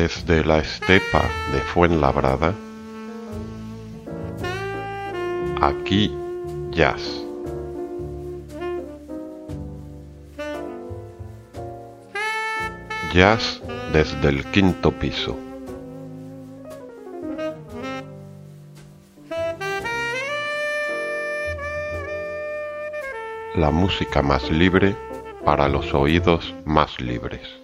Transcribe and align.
Desde 0.00 0.42
la 0.42 0.60
estepa 0.60 1.22
de 1.52 1.60
Fuenlabrada, 1.60 2.54
aquí 5.60 6.10
jazz. 6.70 7.02
Jazz 13.12 13.60
desde 13.92 14.30
el 14.30 14.42
quinto 14.46 14.90
piso. 14.90 15.36
La 23.54 23.70
música 23.70 24.22
más 24.22 24.50
libre 24.50 24.96
para 25.44 25.68
los 25.68 25.92
oídos 25.92 26.54
más 26.64 26.98
libres. 27.02 27.59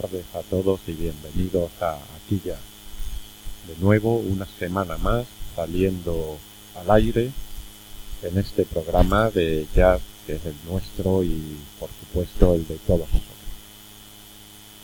Tardes 0.00 0.26
a 0.34 0.40
todos 0.50 0.80
y 0.88 0.92
bienvenidos 0.92 1.70
a 1.80 1.96
Aquí. 2.16 2.40
De 2.42 3.76
nuevo, 3.80 4.16
una 4.16 4.44
semana 4.44 4.96
más 4.98 5.24
saliendo 5.54 6.36
al 6.74 6.90
aire 6.90 7.30
en 8.22 8.38
este 8.38 8.64
programa 8.64 9.30
de 9.30 9.68
jazz 9.72 10.02
que 10.26 10.34
es 10.34 10.46
el 10.46 10.56
nuestro 10.68 11.22
y 11.22 11.58
por 11.78 11.90
supuesto 11.90 12.54
el 12.54 12.66
de 12.66 12.74
todos 12.78 13.06
nosotros. 13.06 13.36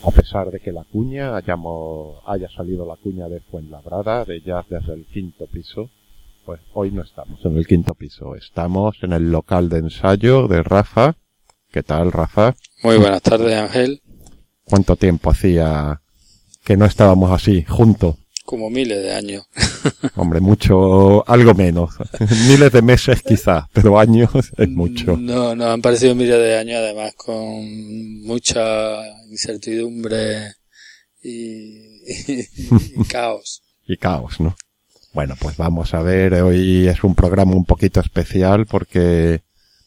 A 0.03 0.11
pesar 0.11 0.49
de 0.49 0.61
que 0.61 0.71
la 0.71 0.85
cuña 0.85 1.35
hayamos, 1.35 2.15
haya 2.25 2.47
salido 2.49 2.85
la 2.85 2.95
cuña 2.95 3.27
de 3.27 3.41
Fuenlabrada, 3.41 4.23
de 4.23 4.39
jazz 4.39 4.65
desde 4.69 4.93
el 4.93 5.05
quinto 5.07 5.45
piso, 5.47 5.89
pues 6.45 6.61
hoy 6.73 6.91
no 6.91 7.01
estamos 7.01 7.43
en 7.43 7.57
el 7.57 7.67
quinto 7.67 7.95
piso, 7.95 8.37
estamos 8.37 8.95
en 9.01 9.11
el 9.11 9.29
local 9.29 9.67
de 9.67 9.79
ensayo 9.79 10.47
de 10.47 10.63
Rafa. 10.63 11.15
¿Qué 11.69 11.83
tal, 11.83 12.13
Rafa? 12.13 12.55
Muy 12.83 12.95
buenas 12.97 13.21
tardes, 13.21 13.53
Ángel. 13.57 14.01
¿Cuánto 14.71 14.95
tiempo 14.95 15.29
hacía 15.29 15.99
que 16.63 16.77
no 16.77 16.85
estábamos 16.85 17.29
así, 17.29 17.65
juntos? 17.65 18.15
Como 18.45 18.69
miles 18.69 19.03
de 19.03 19.13
años. 19.13 19.43
Hombre, 20.15 20.39
mucho, 20.39 21.29
algo 21.29 21.53
menos. 21.53 21.95
miles 22.47 22.71
de 22.71 22.81
meses 22.81 23.21
quizás, 23.21 23.65
pero 23.73 23.99
años 23.99 24.29
es 24.57 24.69
mucho. 24.69 25.17
No, 25.17 25.53
nos 25.55 25.67
han 25.67 25.81
parecido 25.81 26.15
miles 26.15 26.37
de 26.37 26.57
años, 26.57 26.77
además 26.77 27.11
con 27.17 28.21
mucha 28.21 29.05
incertidumbre 29.29 30.53
y, 31.21 32.39
y 32.39 33.03
caos. 33.09 33.63
y 33.85 33.97
caos, 33.97 34.39
¿no? 34.39 34.55
Bueno, 35.11 35.35
pues 35.37 35.57
vamos 35.57 35.93
a 35.93 36.01
ver, 36.01 36.35
hoy 36.35 36.87
es 36.87 37.03
un 37.03 37.13
programa 37.13 37.51
un 37.57 37.65
poquito 37.65 37.99
especial 37.99 38.67
porque, 38.67 39.41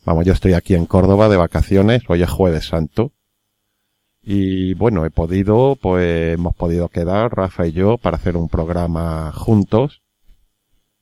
vamos, 0.04 0.26
yo 0.26 0.34
estoy 0.34 0.52
aquí 0.52 0.74
en 0.74 0.84
Córdoba 0.84 1.30
de 1.30 1.38
vacaciones, 1.38 2.02
hoy 2.06 2.22
es 2.22 2.28
jueves 2.28 2.66
santo, 2.66 3.13
y 4.26 4.72
bueno, 4.74 5.04
he 5.04 5.10
podido, 5.10 5.76
pues 5.80 6.34
hemos 6.34 6.54
podido 6.54 6.88
quedar, 6.88 7.36
Rafa 7.36 7.66
y 7.66 7.72
yo, 7.72 7.98
para 7.98 8.16
hacer 8.16 8.36
un 8.36 8.48
programa 8.48 9.32
juntos. 9.32 10.00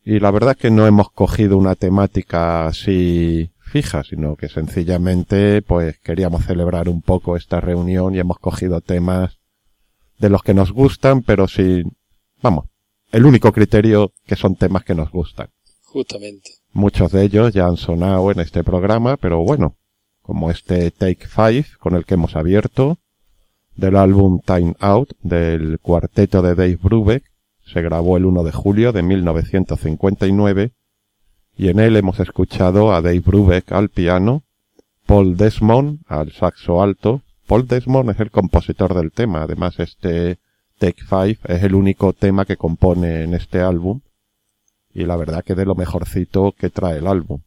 Y 0.05 0.19
la 0.19 0.33
verdad 0.33 0.53
es 0.53 0.57
que 0.57 0.71
no 0.73 0.87
hemos 0.87 1.11
cogido 1.13 1.57
una 1.57 1.77
temática 1.77 2.67
así 2.67 3.53
fija, 3.61 4.03
sino 4.03 4.35
que 4.35 4.49
sencillamente 4.49 5.63
pues 5.63 5.99
queríamos 6.01 6.45
celebrar 6.45 6.89
un 6.89 7.01
poco 7.01 7.37
esta 7.37 7.61
reunión 7.61 8.15
y 8.15 8.19
hemos 8.19 8.39
cogido 8.39 8.81
temas 8.81 9.39
de 10.19 10.29
los 10.29 10.43
que 10.43 10.55
nos 10.55 10.73
gustan, 10.73 11.23
pero 11.23 11.47
sin, 11.47 11.97
vamos, 12.43 12.67
el 13.13 13.25
único 13.25 13.53
criterio 13.53 14.13
que 14.27 14.35
son 14.35 14.57
temas 14.57 14.85
que 14.85 14.97
nos 14.97 15.13
gustan. 15.13 15.49
Justamente. 15.85 16.51
Muchos 16.73 17.13
de 17.13 17.23
ellos 17.23 17.53
ya 17.53 17.67
han 17.67 17.77
sonado 17.77 18.33
en 18.33 18.41
este 18.41 18.65
programa, 18.65 19.17
pero 19.17 19.45
bueno, 19.45 19.77
como 20.23 20.51
este 20.51 20.91
Take 20.91 21.29
Five 21.29 21.67
con 21.79 21.95
el 21.95 22.05
que 22.05 22.15
hemos 22.15 22.35
abierto, 22.35 22.99
del 23.77 23.97
álbum 23.97 24.41
Time 24.45 24.75
Out 24.81 25.13
del 25.23 25.79
cuarteto 25.81 26.43
de 26.43 26.55
Dave 26.55 26.79
Brubeck. 26.83 27.25
Se 27.65 27.83
grabó 27.83 28.17
el 28.17 28.27
1 28.27 28.43
de 28.45 28.53
julio 28.53 28.93
de 28.93 29.03
1959 29.03 30.73
y 31.57 31.69
en 31.69 31.81
él 31.81 31.97
hemos 31.97 32.21
escuchado 32.21 32.93
a 32.93 33.03
Dave 33.03 33.21
Brubeck 33.21 33.73
al 33.73 33.89
piano, 33.89 34.43
Paul 35.07 35.37
Desmond 35.37 36.01
al 36.07 36.33
saxo 36.33 36.83
alto. 36.83 37.23
Paul 37.47 37.67
Desmond 37.67 38.11
es 38.11 38.21
el 38.21 38.31
compositor 38.31 38.95
del 38.95 39.13
tema, 39.13 39.43
además 39.43 39.79
este 39.79 40.39
Take 40.79 41.03
Five 41.05 41.39
es 41.45 41.63
el 41.63 41.75
único 41.75 42.13
tema 42.13 42.45
que 42.45 42.57
compone 42.57 43.23
en 43.23 43.35
este 43.35 43.61
álbum 43.61 44.01
y 44.95 45.05
la 45.05 45.17
verdad 45.17 45.45
que 45.45 45.55
de 45.55 45.65
lo 45.65 45.75
mejorcito 45.75 46.53
que 46.53 46.71
trae 46.71 46.99
el 46.99 47.07
álbum. 47.07 47.41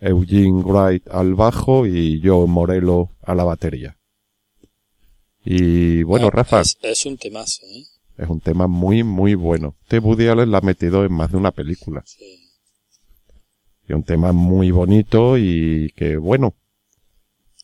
Eugene 0.00 0.62
Wright 0.62 1.08
al 1.08 1.34
bajo 1.34 1.86
y 1.86 2.20
Joe 2.22 2.46
Morello 2.46 3.10
a 3.22 3.34
la 3.34 3.44
batería. 3.44 3.96
Y 5.44 6.02
bueno, 6.04 6.26
No, 6.26 6.30
Rafa, 6.30 6.60
Es, 6.62 6.76
es 6.82 7.06
un 7.06 7.16
temazo, 7.18 7.66
¿eh? 7.66 7.84
es 8.16 8.28
un 8.28 8.40
tema 8.40 8.66
muy, 8.66 9.02
muy 9.02 9.34
bueno. 9.34 9.76
Este 9.82 9.98
Woody 9.98 10.26
Allen 10.28 10.50
la 10.50 10.58
ha 10.58 10.62
metido 10.62 11.04
en 11.04 11.12
más 11.12 11.30
de 11.32 11.36
una 11.36 11.50
película. 11.52 12.02
Sí. 12.06 12.40
Y 13.88 13.92
un 13.92 14.04
tema 14.04 14.32
muy 14.32 14.70
bonito 14.70 15.36
y 15.36 15.92
que, 15.96 16.16
bueno, 16.16 16.54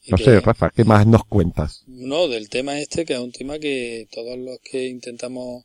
no 0.08 0.16
que- 0.18 0.24
sé, 0.24 0.40
Rafa, 0.40 0.70
¿qué 0.70 0.84
más 0.84 1.06
nos 1.06 1.24
cuentas? 1.24 1.84
No, 1.86 2.28
del 2.28 2.48
tema 2.50 2.78
este, 2.78 3.04
que 3.06 3.14
es 3.14 3.18
un 3.20 3.32
tema 3.32 3.58
que 3.58 4.06
todos 4.12 4.36
los 4.38 4.58
que 4.62 4.88
intentamos 4.88 5.64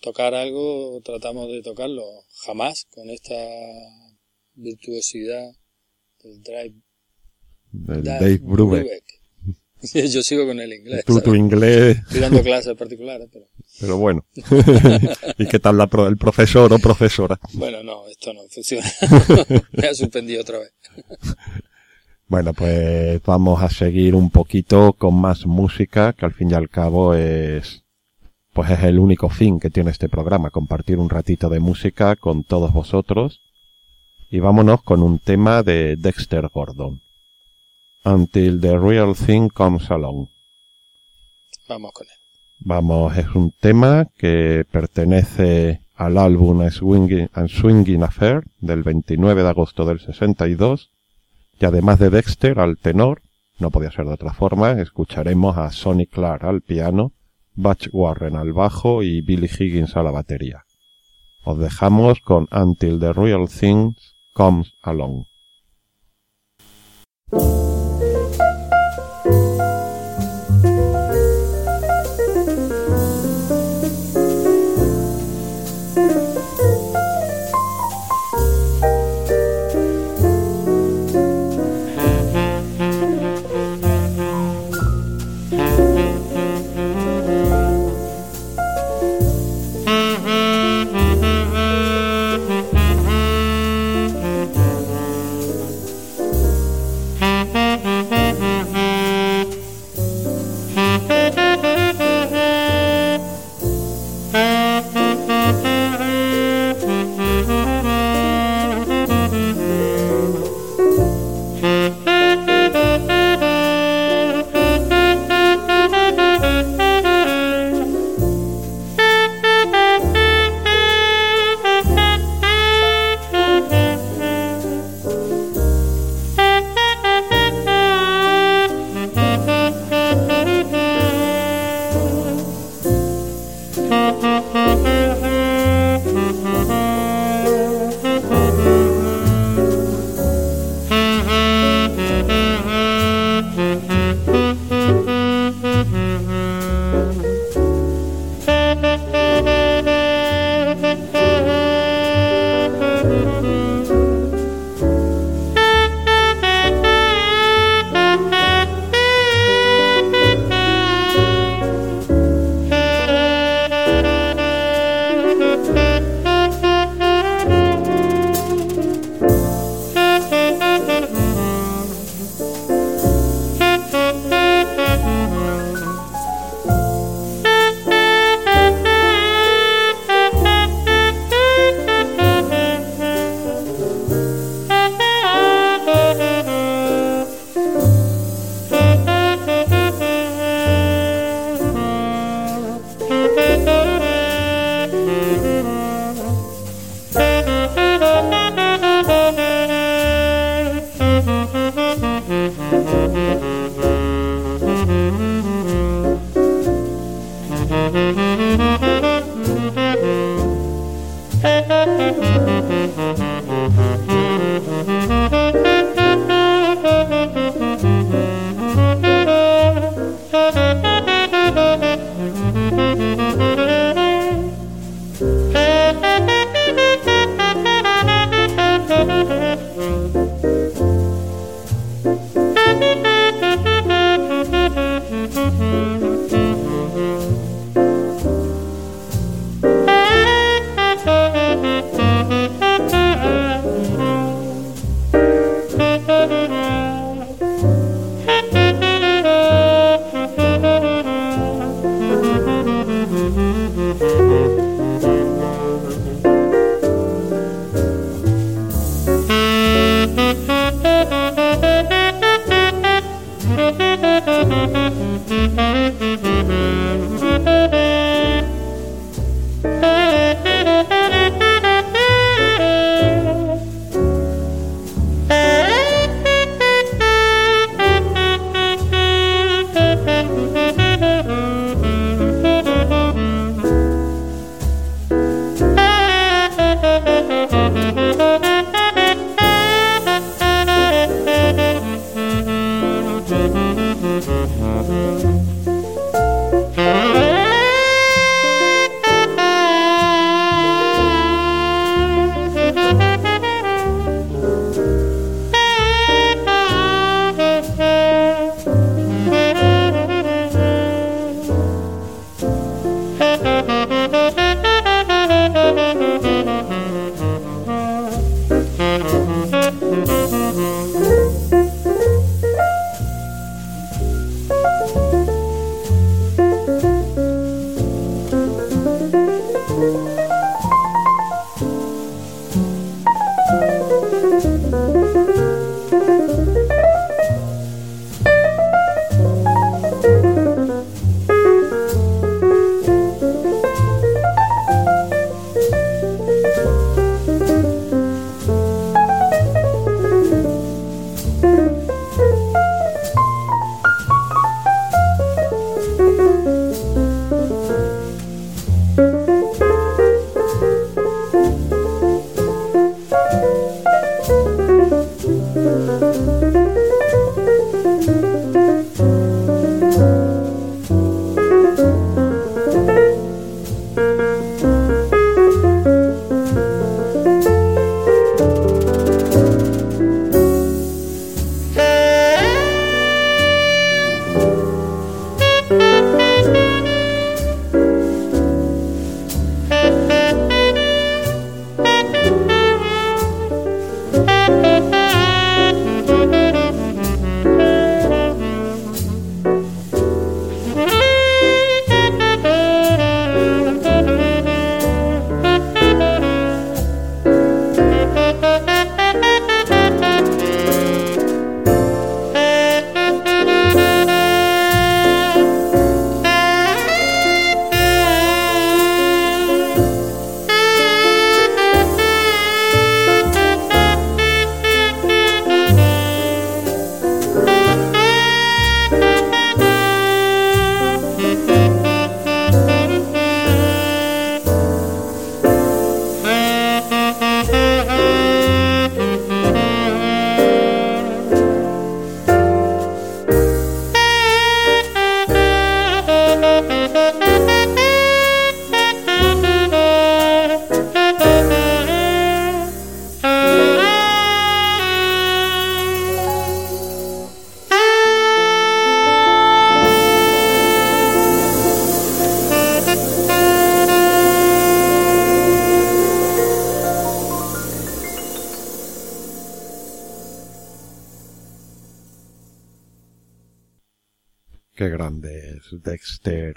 tocar 0.00 0.34
algo, 0.34 1.00
tratamos 1.04 1.48
de 1.48 1.62
tocarlo. 1.62 2.04
Jamás 2.46 2.86
con 2.90 3.10
esta 3.10 3.34
virtuosidad 4.54 5.50
del 6.22 6.42
drive. 6.42 6.74
Del 7.72 8.04
Dave 8.04 8.20
Dave 8.20 8.38
Brubeck. 8.38 8.80
Brubeck. 8.84 9.19
Yo 10.10 10.22
sigo 10.22 10.46
con 10.46 10.60
el 10.60 10.72
inglés. 10.72 11.04
Tú, 11.04 11.14
¿sabes? 11.14 11.24
tu 11.24 11.34
inglés, 11.34 11.98
Estoy 11.98 12.20
dando 12.20 12.42
clases 12.42 12.74
particulares, 12.76 13.28
pero 13.32 13.46
pero 13.80 13.96
bueno. 13.98 14.24
¿Y 15.38 15.46
qué 15.46 15.58
tal 15.58 15.78
la 15.78 15.86
pro- 15.86 16.06
el 16.06 16.16
profesor 16.18 16.72
o 16.72 16.78
profesora? 16.78 17.38
bueno, 17.54 17.82
no, 17.82 18.06
esto 18.08 18.32
no 18.34 18.40
funciona. 18.50 18.86
Me 19.72 19.86
ha 19.88 19.94
suspendido 19.94 20.42
otra 20.42 20.58
vez. 20.58 20.72
Bueno, 22.28 22.52
pues 22.52 23.20
vamos 23.24 23.62
a 23.62 23.70
seguir 23.70 24.14
un 24.14 24.30
poquito 24.30 24.92
con 24.92 25.14
más 25.20 25.46
música, 25.46 26.12
que 26.12 26.26
al 26.26 26.32
fin 26.34 26.50
y 26.50 26.54
al 26.54 26.68
cabo 26.68 27.14
es, 27.14 27.82
pues 28.52 28.70
es 28.70 28.84
el 28.84 28.98
único 28.98 29.28
fin 29.30 29.58
que 29.58 29.70
tiene 29.70 29.90
este 29.90 30.08
programa, 30.08 30.50
compartir 30.50 30.98
un 30.98 31.10
ratito 31.10 31.48
de 31.48 31.58
música 31.60 32.14
con 32.16 32.44
todos 32.44 32.72
vosotros. 32.72 33.40
Y 34.30 34.38
vámonos 34.38 34.82
con 34.82 35.02
un 35.02 35.18
tema 35.18 35.62
de 35.64 35.96
Dexter 35.96 36.48
Gordon. 36.52 37.00
Until 38.04 38.60
the 38.60 38.78
Real 38.78 39.14
Thing 39.14 39.48
Comes 39.48 39.90
Along. 39.90 40.28
Vamos 41.68 41.92
con 41.92 42.06
él. 42.06 42.14
Vamos, 42.62 43.16
es 43.16 43.34
un 43.34 43.52
tema 43.58 44.06
que 44.18 44.64
pertenece 44.70 45.80
al 45.96 46.18
álbum 46.18 46.60
A 46.60 46.70
Swinging, 46.70 47.28
A 47.32 47.46
Swinging 47.46 48.02
Affair 48.02 48.42
del 48.60 48.82
29 48.82 49.42
de 49.42 49.48
agosto 49.48 49.84
del 49.84 50.00
62 50.00 50.90
y 51.58 51.64
además 51.64 51.98
de 51.98 52.10
Dexter 52.10 52.58
al 52.58 52.78
tenor, 52.78 53.22
no 53.58 53.70
podía 53.70 53.90
ser 53.90 54.06
de 54.06 54.14
otra 54.14 54.32
forma, 54.32 54.72
escucharemos 54.72 55.58
a 55.58 55.70
Sonny 55.70 56.06
Clark 56.06 56.44
al 56.44 56.62
piano, 56.62 57.12
Butch 57.54 57.88
Warren 57.92 58.36
al 58.36 58.52
bajo 58.52 59.02
y 59.02 59.20
Billy 59.20 59.48
Higgins 59.48 59.96
a 59.96 60.02
la 60.02 60.10
batería. 60.10 60.64
Os 61.44 61.58
dejamos 61.58 62.20
con 62.20 62.48
Until 62.50 62.98
the 62.98 63.12
Real 63.12 63.48
Thing 63.48 63.94
Comes 64.34 64.72
Along. 64.82 65.24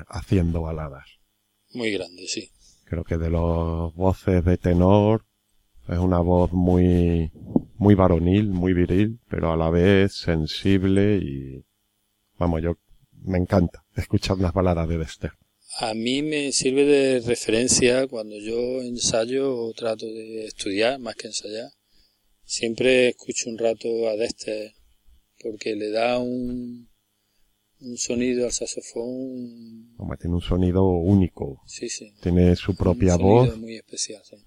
Haciendo 0.07 0.61
baladas. 0.61 1.05
Muy 1.71 1.91
grande, 1.91 2.27
sí. 2.27 2.49
Creo 2.85 3.03
que 3.03 3.17
de 3.17 3.29
los 3.29 3.93
voces 3.95 4.45
de 4.45 4.57
tenor 4.57 5.25
es 5.87 5.97
una 5.97 6.19
voz 6.19 6.51
muy, 6.51 7.31
muy 7.77 7.95
varonil, 7.95 8.49
muy 8.49 8.73
viril, 8.73 9.19
pero 9.29 9.51
a 9.51 9.57
la 9.57 9.69
vez 9.69 10.13
sensible 10.13 11.17
y, 11.17 11.65
vamos, 12.37 12.61
yo 12.61 12.77
me 13.23 13.37
encanta 13.37 13.83
escuchar 13.95 14.37
las 14.37 14.53
baladas 14.53 14.87
de 14.87 14.97
Dexter. 14.97 15.31
A 15.79 15.93
mí 15.95 16.21
me 16.21 16.51
sirve 16.51 16.85
de 16.85 17.19
referencia 17.21 18.07
cuando 18.07 18.37
yo 18.37 18.81
ensayo 18.81 19.55
o 19.55 19.73
trato 19.73 20.05
de 20.05 20.45
estudiar 20.45 20.99
más 20.99 21.15
que 21.15 21.27
ensayar. 21.27 21.71
Siempre 22.45 23.09
escucho 23.09 23.49
un 23.49 23.57
rato 23.57 23.87
a 24.07 24.15
Dexter 24.15 24.73
porque 25.41 25.75
le 25.75 25.89
da 25.89 26.19
un, 26.19 26.89
un 27.83 27.97
sonido 27.97 28.45
al 28.45 28.51
saxofón. 28.51 29.93
Hombre, 29.97 30.17
tiene 30.19 30.35
un 30.35 30.41
sonido 30.41 30.83
único. 30.85 31.61
Sí, 31.67 31.89
sí. 31.89 32.13
Tiene 32.21 32.55
su 32.55 32.75
propia 32.75 33.15
un 33.15 33.19
sonido 33.21 33.45
voz. 33.45 33.57
muy 33.57 33.75
especial, 33.75 34.21
sí. 34.23 34.37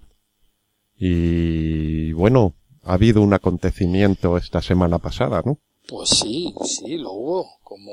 Y 0.98 2.12
bueno, 2.12 2.54
ha 2.82 2.94
habido 2.94 3.22
un 3.22 3.34
acontecimiento 3.34 4.36
esta 4.36 4.62
semana 4.62 4.98
pasada, 4.98 5.42
¿no? 5.44 5.58
Pues 5.88 6.08
sí, 6.10 6.52
sí, 6.64 6.96
lo 6.96 7.12
hubo. 7.12 7.46
Como, 7.62 7.92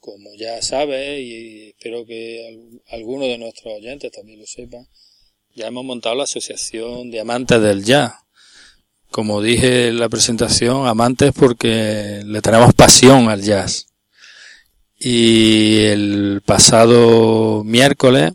como 0.00 0.30
ya 0.38 0.60
sabes, 0.62 1.20
y 1.20 1.68
espero 1.70 2.04
que 2.04 2.46
al- 2.48 2.82
alguno 2.98 3.24
de 3.24 3.38
nuestros 3.38 3.74
oyentes 3.74 4.12
también 4.12 4.40
lo 4.40 4.46
sepa, 4.46 4.78
ya 5.54 5.68
hemos 5.68 5.84
montado 5.84 6.14
la 6.16 6.24
Asociación 6.24 7.10
de 7.10 7.20
Amantes 7.20 7.60
del 7.62 7.82
Jazz. 7.84 8.12
Como 9.10 9.40
dije 9.40 9.88
en 9.88 9.98
la 9.98 10.08
presentación, 10.08 10.86
amantes 10.86 11.32
porque 11.32 12.22
le 12.24 12.42
tenemos 12.42 12.74
pasión 12.74 13.28
al 13.28 13.42
jazz. 13.42 13.86
Y 14.98 15.78
el 15.84 16.42
pasado 16.44 17.62
miércoles, 17.64 18.32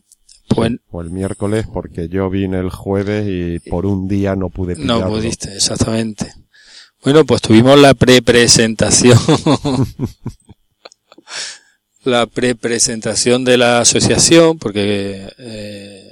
pues 0.56 0.74
O 0.92 1.02
el 1.02 1.10
miércoles, 1.12 1.66
porque 1.72 2.10
yo 2.10 2.30
vine 2.30 2.60
el 2.60 2.70
jueves 2.70 3.26
y 3.28 3.70
por 3.70 3.86
un 3.86 4.08
día 4.08 4.36
no 4.36 4.50
pude 4.50 4.76
No 4.76 5.08
pudiste, 5.08 5.56
exactamente. 5.56 6.34
Bueno, 7.04 7.26
pues 7.26 7.42
tuvimos 7.42 7.80
la 7.80 7.94
pre-presentación. 7.94 9.18
la 12.04 12.28
pre-presentación 12.28 13.44
de 13.44 13.58
la 13.58 13.80
asociación, 13.80 14.60
porque 14.60 15.28
eh, 15.38 16.12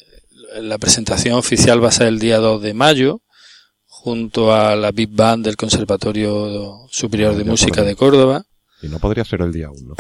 la 0.62 0.78
presentación 0.78 1.36
oficial 1.36 1.84
va 1.84 1.90
a 1.90 1.94
ser 1.94 2.08
el 2.08 2.20
día 2.20 2.38
2 2.40 2.62
de 2.62 2.74
mayo, 2.74 3.22
junto 4.02 4.54
a 4.54 4.78
la 4.78 4.92
Big 4.92 5.10
Band 5.12 5.44
del 5.44 5.58
Conservatorio 5.58 6.88
Superior 6.90 7.36
de 7.36 7.44
Música 7.44 7.84
de 7.84 7.98
Córdoba. 7.98 8.46
Y 8.82 8.88
no 8.88 8.98
podría 8.98 9.26
ser 9.26 9.42
el 9.42 9.52
día 9.52 9.70
uno. 9.70 9.96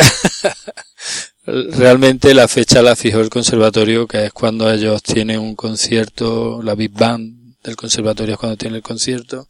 Realmente 1.45 2.33
la 2.33 2.47
fecha 2.47 2.81
la 2.81 2.95
fijó 2.95 3.19
el 3.19 3.29
conservatorio, 3.29 4.07
que 4.07 4.25
es 4.25 4.31
cuando 4.31 4.71
ellos 4.71 5.03
tienen 5.03 5.39
un 5.39 5.55
concierto, 5.55 6.61
la 6.63 6.75
Big 6.75 6.91
Band 6.91 7.57
del 7.61 7.75
conservatorio 7.75 8.35
es 8.35 8.39
cuando 8.39 8.55
tiene 8.55 8.77
el 8.77 8.83
concierto. 8.83 9.49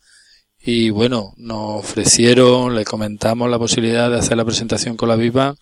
Y 0.59 0.89
bueno, 0.89 1.33
nos 1.37 1.85
ofrecieron, 1.85 2.75
le 2.75 2.85
comentamos 2.85 3.51
la 3.51 3.59
posibilidad 3.59 4.09
de 4.09 4.17
hacer 4.17 4.35
la 4.35 4.45
presentación 4.45 4.97
con 4.97 5.09
la 5.09 5.15
Big 5.15 5.31
Band 5.31 5.57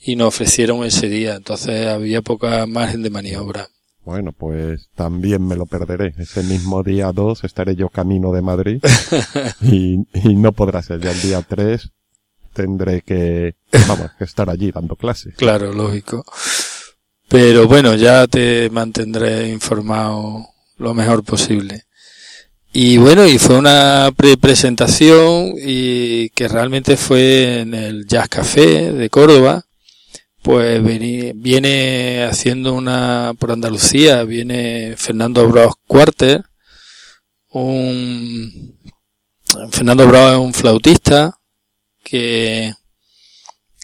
y 0.00 0.16
nos 0.16 0.28
ofrecieron 0.28 0.84
ese 0.84 1.08
día. 1.08 1.34
Entonces 1.34 1.86
había 1.86 2.20
poca 2.20 2.66
margen 2.66 3.02
de 3.02 3.10
maniobra. 3.10 3.70
Bueno, 4.08 4.32
pues 4.32 4.88
también 4.94 5.46
me 5.46 5.54
lo 5.54 5.66
perderé. 5.66 6.14
Ese 6.16 6.42
mismo 6.42 6.82
día 6.82 7.12
2 7.12 7.44
estaré 7.44 7.76
yo 7.76 7.90
camino 7.90 8.32
de 8.32 8.40
Madrid 8.40 8.82
y, 9.60 9.98
y 10.14 10.34
no 10.34 10.52
podrá 10.52 10.80
ser. 10.80 11.02
Ya 11.02 11.10
el 11.10 11.20
día 11.20 11.42
3 11.46 11.90
tendré 12.54 13.02
que, 13.02 13.56
vamos, 13.86 14.10
que 14.16 14.24
estar 14.24 14.48
allí 14.48 14.70
dando 14.70 14.96
clases. 14.96 15.34
Claro, 15.36 15.74
lógico. 15.74 16.24
Pero 17.28 17.68
bueno, 17.68 17.96
ya 17.96 18.26
te 18.26 18.70
mantendré 18.70 19.50
informado 19.50 20.42
lo 20.78 20.94
mejor 20.94 21.22
posible. 21.22 21.82
Y 22.72 22.96
bueno, 22.96 23.26
y 23.26 23.38
fue 23.38 23.58
una 23.58 24.10
pre-presentación 24.16 25.52
y 25.62 26.30
que 26.30 26.48
realmente 26.48 26.96
fue 26.96 27.60
en 27.60 27.74
el 27.74 28.06
Jazz 28.06 28.30
Café 28.30 28.90
de 28.90 29.10
Córdoba. 29.10 29.66
Pues 30.48 30.82
viene 30.82 32.22
haciendo 32.24 32.72
una 32.72 33.34
por 33.38 33.52
Andalucía, 33.52 34.24
viene 34.24 34.94
Fernando 34.96 35.46
Bros 35.46 35.74
Quarter, 35.86 36.42
un 37.50 38.74
Fernando 39.70 40.06
Bros 40.08 40.32
es 40.32 40.38
un 40.38 40.54
flautista 40.54 41.38
que 42.02 42.72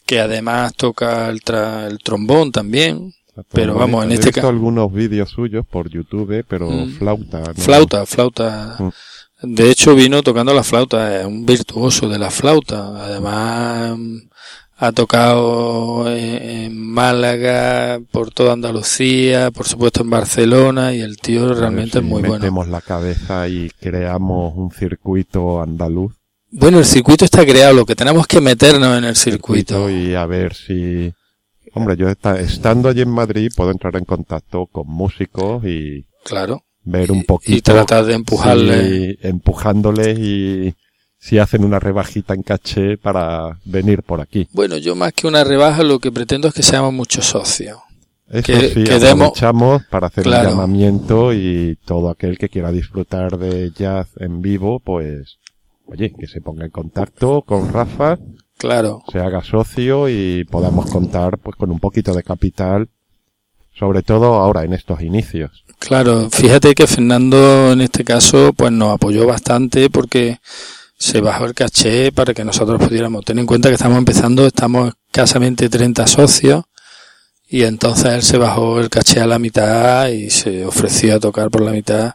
que 0.07 0.20
además 0.20 0.72
toca 0.74 1.29
el, 1.29 1.42
tra- 1.42 1.87
el 1.87 1.98
trombón 1.98 2.50
también, 2.50 3.12
Pero 3.53 3.74
vamos, 3.74 4.03
en 4.07 4.12
He 4.12 4.14
este 4.14 4.29
visto 4.29 4.40
ca- 4.40 4.48
algunos 4.48 4.90
vídeos 4.90 5.29
suyos 5.29 5.66
por 5.70 5.90
YouTube, 5.90 6.46
pero 6.48 6.70
Mm. 6.70 6.92
flauta. 6.96 7.40
¿no? 7.40 7.55
flauta, 7.62 8.07
flauta. 8.07 8.77
Mm. 8.79 9.55
De 9.55 9.70
hecho 9.70 9.94
vino 9.94 10.22
tocando 10.22 10.55
la 10.55 10.62
flauta, 10.64 11.20
es 11.20 11.27
un 11.27 11.44
virtuoso 11.44 12.09
de 12.09 12.18
la 12.18 12.31
flauta. 12.31 13.05
Además 13.05 13.98
ha 14.76 14.92
tocado 14.92 16.08
en, 16.08 16.76
Málaga, 16.94 18.00
por 18.10 18.30
toda 18.30 18.52
Andalucía, 18.54 19.50
por 19.50 19.66
supuesto 19.66 20.02
en 20.02 20.10
Barcelona 20.10 20.94
y 20.94 21.00
el 21.00 21.16
tío 21.18 21.54
realmente 21.54 21.98
es 21.98 22.04
muy 22.04 22.20
bueno. 22.22 22.34
metemos 22.34 22.68
la 22.68 22.80
cabeza 22.80 23.48
y 23.48 23.70
creamos 23.80 24.54
un 24.56 24.70
circuito 24.70 25.60
andaluz. 25.62 26.14
Bueno, 26.50 26.78
el 26.78 26.84
circuito 26.84 27.24
está 27.24 27.44
creado, 27.44 27.74
lo 27.74 27.87
que 27.87 27.96
tenemos 27.96 28.26
que 28.26 28.40
meternos 28.40 28.96
en 28.98 29.04
el 29.04 29.16
circuito. 29.16 29.90
y 29.90 30.14
a 30.14 30.24
ver 30.26 30.54
si 30.54 31.12
hombre 31.74 31.96
yo 31.96 32.08
esta- 32.08 32.38
estando 32.38 32.88
allí 32.88 33.00
en 33.02 33.10
Madrid 33.10 33.50
puedo 33.56 33.70
entrar 33.72 33.96
en 33.96 34.04
contacto 34.04 34.66
con 34.66 34.87
músicos 34.87 35.64
y 35.64 36.06
Claro. 36.24 36.62
ver 36.84 37.10
un 37.10 37.18
Y 37.18 37.24
poquito 37.24 37.72
tratar 37.72 38.04
de 38.04 38.14
empujarle. 38.14 38.88
si- 38.88 39.18
empujándoles 39.22 40.16
y 40.18 40.74
si 41.26 41.38
hacen 41.38 41.64
una 41.64 41.78
rebajita 41.80 42.34
en 42.34 42.42
caché 42.42 42.98
para 42.98 43.58
venir 43.64 44.02
por 44.02 44.20
aquí 44.20 44.46
Bueno, 44.52 44.76
yo 44.76 44.94
más 44.94 45.14
que 45.14 45.26
una 45.26 45.42
rebaja 45.42 45.82
lo 45.82 45.98
que 45.98 46.12
pretendo 46.12 46.48
es 46.48 46.54
que 46.54 46.62
seamos 46.62 46.92
muchos 46.92 47.24
socios. 47.24 47.78
eso 48.28 48.42
Que- 48.46 48.68
sí 48.74 48.84
que 48.84 48.94
aprovechamos 48.94 49.84
para 49.84 50.08
hacer 50.08 50.24
Claro. 50.24 50.50
un 50.50 50.54
llamamiento 50.56 51.32
y 51.32 51.78
todo 51.87 52.10
aquel 52.10 52.37
que 52.37 52.50
quiera 52.50 52.70
disfrutar 52.72 53.38
de 53.38 53.70
jazz 53.70 54.08
en 54.18 54.42
vivo 54.42 54.80
pues 54.80 55.38
oye 55.87 56.12
que 56.18 56.26
se 56.26 56.42
ponga 56.42 56.64
en 56.66 56.70
contacto 56.70 57.40
con 57.42 57.72
Rafa 57.72 58.18
Claro. 58.58 59.02
se 59.10 59.18
haga 59.18 59.42
socio 59.42 60.08
y 60.10 60.44
podamos 60.44 60.90
contar 60.90 61.38
pues 61.38 61.56
con 61.56 61.70
un 61.70 61.80
poquito 61.80 62.12
de 62.14 62.22
capital, 62.22 62.88
sobre 63.78 64.02
todo 64.02 64.34
ahora 64.34 64.64
en 64.64 64.72
estos 64.74 65.00
inicios. 65.00 65.64
Claro, 65.78 66.28
fíjate 66.30 66.74
que 66.74 66.87
Fernando 66.87 67.72
en 67.72 67.80
este 67.80 68.04
caso 68.04 68.52
pues 68.54 68.70
nos 68.72 68.94
apoyó 68.94 69.26
bastante 69.26 69.90
porque 69.90 70.38
se 70.96 71.20
bajó 71.20 71.44
el 71.46 71.54
caché 71.54 72.12
para 72.12 72.33
que 72.35 72.44
nosotros 72.44 72.80
pudiéramos 72.87 73.24
tener 73.24 73.40
en 73.42 73.46
cuenta 73.46 73.68
que 73.68 73.74
estamos 73.74 73.98
empezando, 73.98 74.46
estamos 74.46 74.92
escasamente 75.07 75.68
30 75.68 76.07
socios 76.07 76.64
y 77.48 77.62
entonces 77.64 78.12
él 78.12 78.22
se 78.22 78.38
bajó 78.38 78.80
el 78.80 78.88
caché 78.90 79.20
a 79.20 79.26
la 79.26 79.38
mitad 79.38 80.09
y 80.09 80.30
se 80.30 80.64
ofreció 80.64 81.16
a 81.16 81.20
tocar 81.20 81.50
por 81.50 81.62
la 81.62 81.72
mitad 81.72 82.14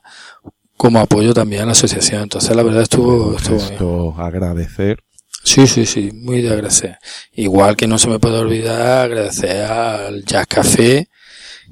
como 0.76 1.00
apoyo 1.00 1.34
también 1.34 1.64
a 1.64 1.66
la 1.68 1.72
asociación. 1.74 2.24
Entonces 2.24 2.56
la 2.56 2.64
verdad 2.64 2.84
estuvo, 2.84 3.34
Pues 3.34 3.64
estuvo 3.64 4.14
bien. 4.14 4.26
agradecer. 4.26 5.04
Sí, 5.44 5.68
sí, 5.68 5.86
sí, 5.86 6.12
muy 6.14 6.42
de 6.42 6.52
agradecer. 6.52 6.98
Igual 7.34 7.76
que 7.76 7.88
no 7.88 7.98
se 7.98 8.10
me 8.10 8.20
puede 8.20 8.40
olvidar 8.40 9.06
agradecer 9.06 9.64
al 9.66 10.24
Jazz 10.26 10.48
Café, 10.48 11.10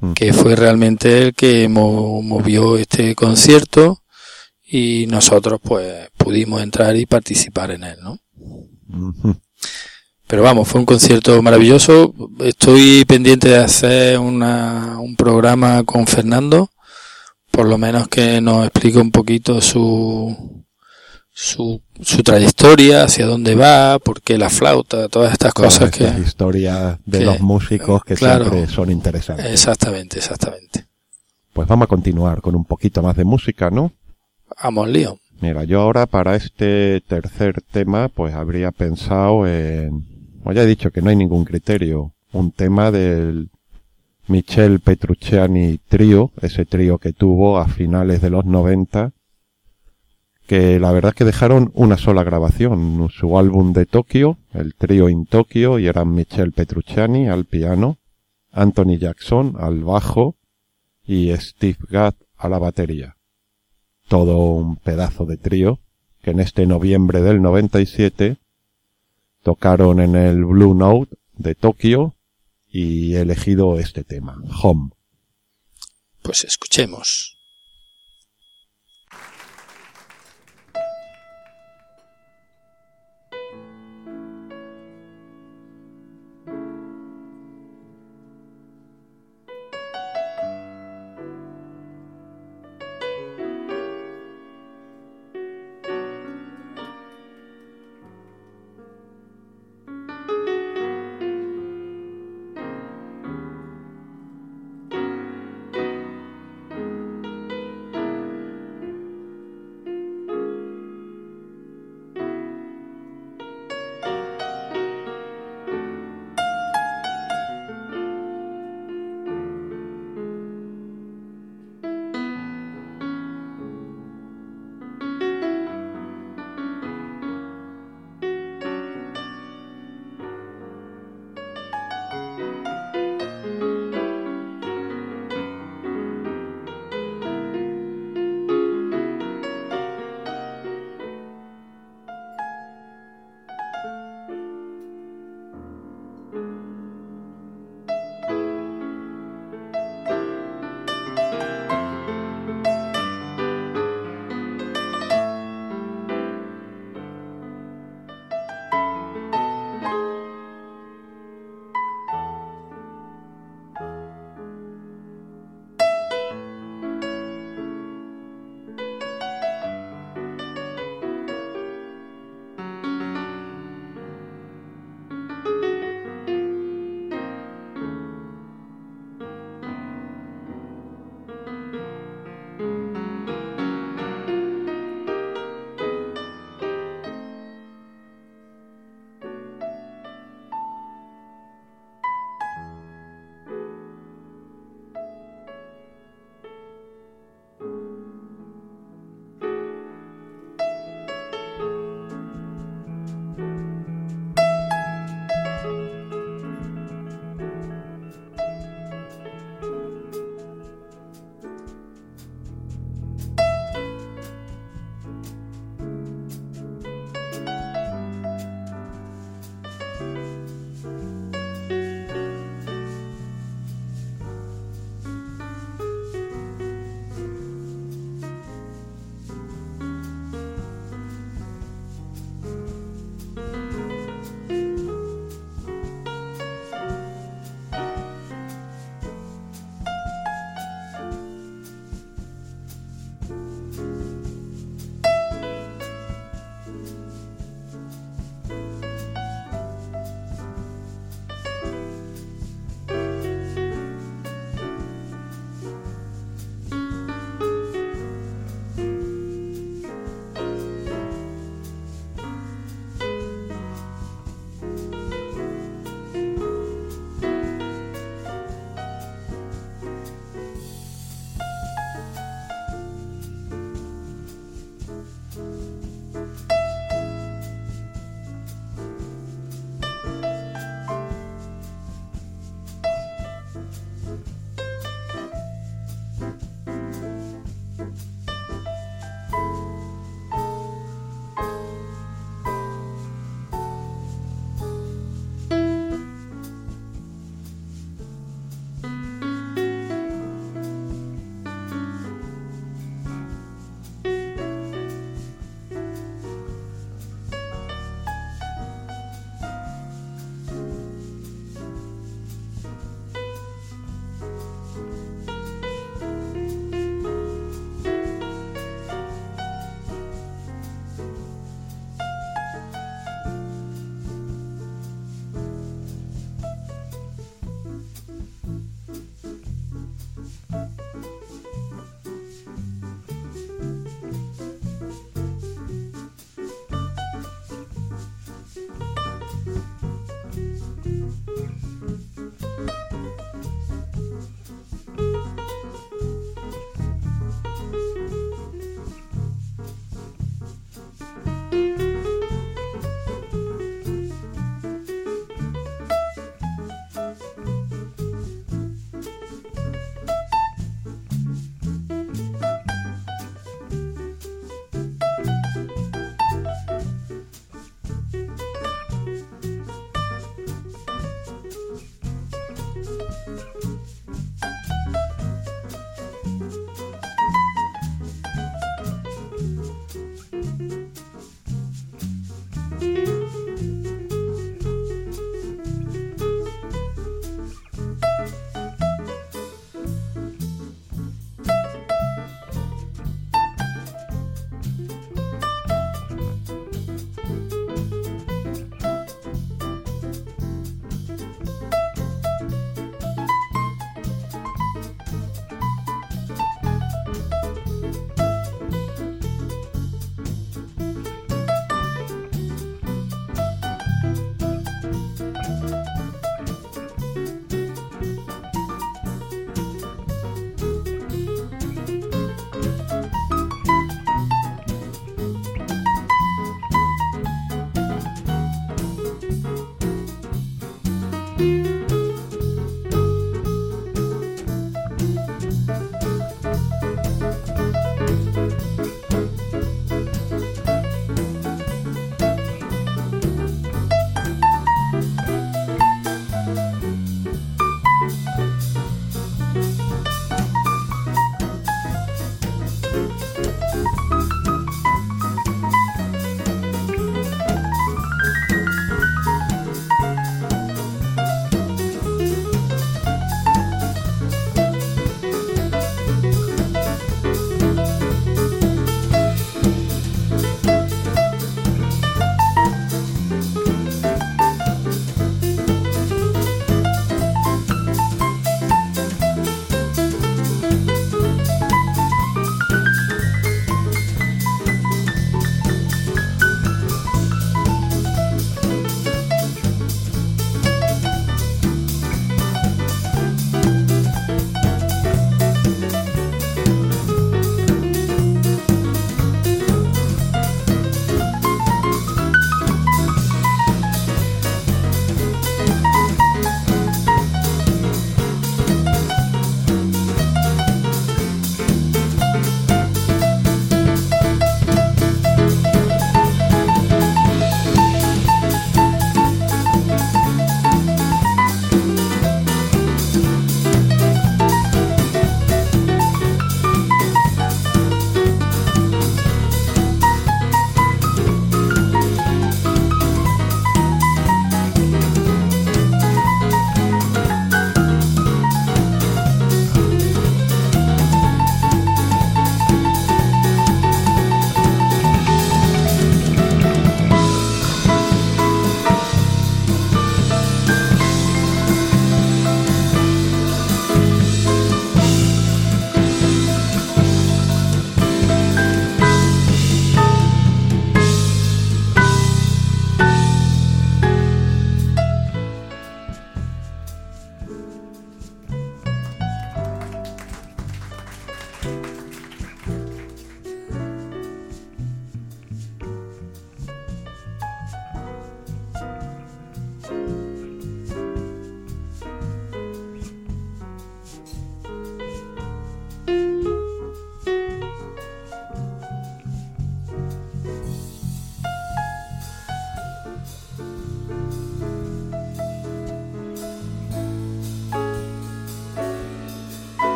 Mm. 0.00 0.12
que 0.12 0.32
fue 0.34 0.54
realmente 0.54 1.22
el 1.22 1.34
que 1.34 1.68
mo- 1.68 2.20
movió 2.20 2.76
este 2.76 3.14
concierto 3.14 4.02
y 4.66 5.06
nosotros 5.08 5.60
pues 5.62 6.08
pudimos 6.16 6.62
entrar 6.62 6.96
y 6.96 7.06
participar 7.06 7.70
en 7.70 7.84
él, 7.84 7.96
¿no? 8.02 8.18
Pero 10.26 10.42
vamos, 10.42 10.66
fue 10.66 10.80
un 10.80 10.86
concierto 10.86 11.40
maravilloso. 11.42 12.12
Estoy 12.40 13.04
pendiente 13.04 13.48
de 13.50 13.58
hacer 13.58 14.18
una, 14.18 14.98
un 14.98 15.14
programa 15.14 15.84
con 15.84 16.06
Fernando, 16.06 16.70
por 17.52 17.66
lo 17.68 17.78
menos 17.78 18.08
que 18.08 18.40
nos 18.40 18.66
explique 18.66 18.98
un 18.98 19.12
poquito 19.12 19.60
su, 19.60 20.64
su, 21.32 21.80
su 22.02 22.22
trayectoria, 22.24 23.04
hacia 23.04 23.24
dónde 23.26 23.54
va, 23.54 24.00
por 24.00 24.20
qué 24.20 24.36
la 24.36 24.50
flauta, 24.50 25.08
todas 25.08 25.32
estas 25.32 25.54
Todas 25.54 25.78
cosas 25.78 25.90
que... 25.92 26.04
estas 26.04 26.26
historias 26.26 26.98
de 27.06 27.18
que- 27.20 27.24
los 27.24 27.40
músicos 27.40 28.02
que 28.04 28.16
claro. 28.16 28.50
siempre 28.50 28.72
son 28.72 28.90
interesantes. 28.90 29.46
Exactamente, 29.46 30.18
exactamente. 30.18 30.86
Pues 31.52 31.68
vamos 31.68 31.84
a 31.84 31.88
continuar 31.88 32.40
con 32.40 32.56
un 32.56 32.64
poquito 32.64 33.00
más 33.00 33.16
de 33.16 33.24
música, 33.24 33.70
¿no? 33.70 33.92
Lío. 34.86 35.18
Mira, 35.40 35.64
yo 35.64 35.80
ahora 35.82 36.06
para 36.06 36.34
este 36.34 37.02
tercer 37.02 37.60
tema 37.60 38.08
pues 38.08 38.34
habría 38.34 38.72
pensado 38.72 39.46
en, 39.46 40.04
como 40.42 40.52
ya 40.52 40.62
he 40.62 40.66
dicho 40.66 40.90
que 40.90 41.02
no 41.02 41.10
hay 41.10 41.16
ningún 41.16 41.44
criterio, 41.44 42.14
un 42.32 42.52
tema 42.52 42.90
del 42.90 43.50
Michel 44.28 44.80
Petrucciani 44.80 45.78
trío, 45.88 46.30
ese 46.40 46.64
trío 46.64 46.98
que 46.98 47.12
tuvo 47.12 47.58
a 47.58 47.68
finales 47.68 48.22
de 48.22 48.30
los 48.30 48.46
90, 48.46 49.12
que 50.46 50.80
la 50.80 50.90
verdad 50.92 51.10
es 51.10 51.16
que 51.16 51.24
dejaron 51.24 51.70
una 51.74 51.98
sola 51.98 52.24
grabación, 52.24 53.08
su 53.10 53.38
álbum 53.38 53.72
de 53.72 53.84
Tokio, 53.84 54.38
el 54.54 54.74
trío 54.74 55.10
in 55.10 55.26
Tokio, 55.26 55.78
y 55.78 55.86
eran 55.86 56.14
Michel 56.14 56.52
Petrucciani 56.52 57.28
al 57.28 57.44
piano, 57.44 57.98
Anthony 58.52 58.96
Jackson 58.98 59.54
al 59.58 59.84
bajo 59.84 60.36
y 61.06 61.30
Steve 61.36 61.78
Gadd 61.90 62.14
a 62.38 62.48
la 62.48 62.58
batería 62.58 63.15
todo 64.08 64.38
un 64.38 64.76
pedazo 64.76 65.26
de 65.26 65.36
trío 65.36 65.80
que 66.22 66.30
en 66.30 66.40
este 66.40 66.66
noviembre 66.66 67.22
del 67.22 67.42
97 67.42 68.38
tocaron 69.42 70.00
en 70.00 70.16
el 70.16 70.44
Blue 70.44 70.74
Note 70.74 71.16
de 71.34 71.54
Tokio 71.54 72.16
y 72.68 73.14
he 73.14 73.20
elegido 73.20 73.78
este 73.78 74.04
tema, 74.04 74.36
Home. 74.62 74.90
Pues 76.22 76.44
escuchemos. 76.44 77.35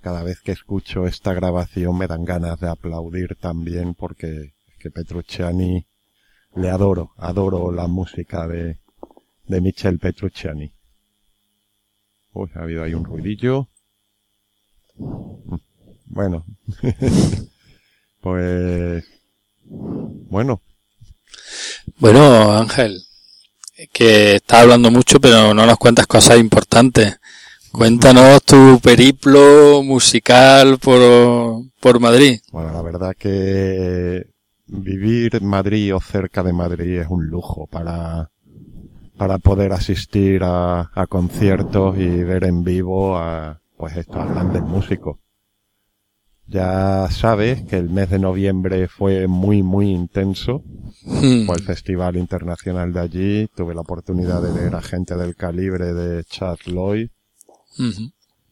Cada 0.00 0.22
vez 0.22 0.40
que 0.40 0.52
escucho 0.52 1.06
esta 1.06 1.32
grabación 1.34 1.96
me 1.96 2.06
dan 2.06 2.24
ganas 2.24 2.60
de 2.60 2.68
aplaudir 2.68 3.36
también 3.36 3.94
porque 3.94 4.54
es 4.66 4.76
que 4.78 4.90
Petrucciani 4.90 5.86
le 6.56 6.70
adoro, 6.70 7.12
adoro 7.16 7.72
la 7.72 7.86
música 7.86 8.46
de, 8.46 8.78
de 9.46 9.60
Michel 9.60 9.98
Petrucciani. 9.98 10.72
Uy, 12.32 12.50
ha 12.54 12.62
habido 12.62 12.82
ahí 12.82 12.94
un 12.94 13.04
ruidillo. 13.04 13.68
Bueno, 16.06 16.44
pues 18.20 19.04
bueno. 19.64 20.62
Bueno, 21.98 22.52
Ángel, 22.56 23.02
que 23.92 24.36
está 24.36 24.60
hablando 24.60 24.90
mucho, 24.90 25.20
pero 25.20 25.54
no 25.54 25.66
nos 25.66 25.78
cuentas 25.78 26.06
cosas 26.06 26.38
importantes. 26.38 27.18
Cuéntanos 27.74 28.40
tu 28.44 28.78
periplo 28.80 29.82
musical 29.82 30.78
por, 30.78 31.00
por 31.80 31.98
Madrid. 31.98 32.38
Bueno, 32.52 32.72
la 32.72 32.82
verdad 32.82 33.16
que 33.18 34.28
vivir 34.68 35.34
en 35.34 35.44
Madrid 35.44 35.92
o 35.92 35.98
cerca 35.98 36.44
de 36.44 36.52
Madrid 36.52 37.00
es 37.00 37.08
un 37.10 37.26
lujo 37.26 37.66
para, 37.66 38.30
para 39.16 39.38
poder 39.38 39.72
asistir 39.72 40.44
a, 40.44 40.92
a 40.94 41.06
conciertos 41.08 41.98
y 41.98 42.22
ver 42.22 42.44
en 42.44 42.62
vivo 42.62 43.16
a 43.16 43.60
pues 43.76 43.96
estos 43.96 44.24
grandes 44.24 44.62
músicos. 44.62 45.18
Ya 46.46 47.08
sabes 47.10 47.62
que 47.62 47.76
el 47.76 47.90
mes 47.90 48.08
de 48.08 48.20
noviembre 48.20 48.86
fue 48.86 49.26
muy, 49.26 49.64
muy 49.64 49.90
intenso. 49.90 50.62
Hmm. 51.02 51.46
Fue 51.46 51.56
el 51.56 51.62
Festival 51.64 52.16
Internacional 52.16 52.92
de 52.92 53.00
allí. 53.00 53.48
Tuve 53.56 53.74
la 53.74 53.80
oportunidad 53.80 54.42
de 54.42 54.52
ver 54.52 54.76
a 54.76 54.80
gente 54.80 55.16
del 55.16 55.34
calibre 55.34 55.92
de 55.92 56.22
Chad 56.22 56.58
Lloyd. 56.66 57.08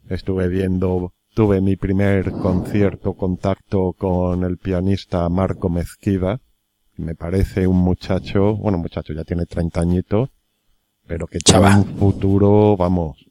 Estuve 0.09 0.49
viendo, 0.49 1.13
tuve 1.35 1.61
mi 1.61 1.77
primer 1.77 2.33
concierto, 2.33 3.15
contacto 3.15 3.93
con 3.93 4.45
el 4.45 4.59
pianista 4.59 5.29
Marco 5.29 5.69
Mezquida. 5.69 6.41
Me 6.97 7.15
parece 7.15 7.67
un 7.67 7.79
muchacho, 7.79 8.57
bueno, 8.57 8.79
muchacho 8.79 9.13
ya 9.13 9.25
tiene 9.25 9.47
30 9.47 9.81
añitos, 9.81 10.29
pero 11.07 11.27
que 11.27 11.39
tiene 11.39 11.77
un 11.77 11.85
futuro, 11.97 12.77
vamos, 12.77 13.25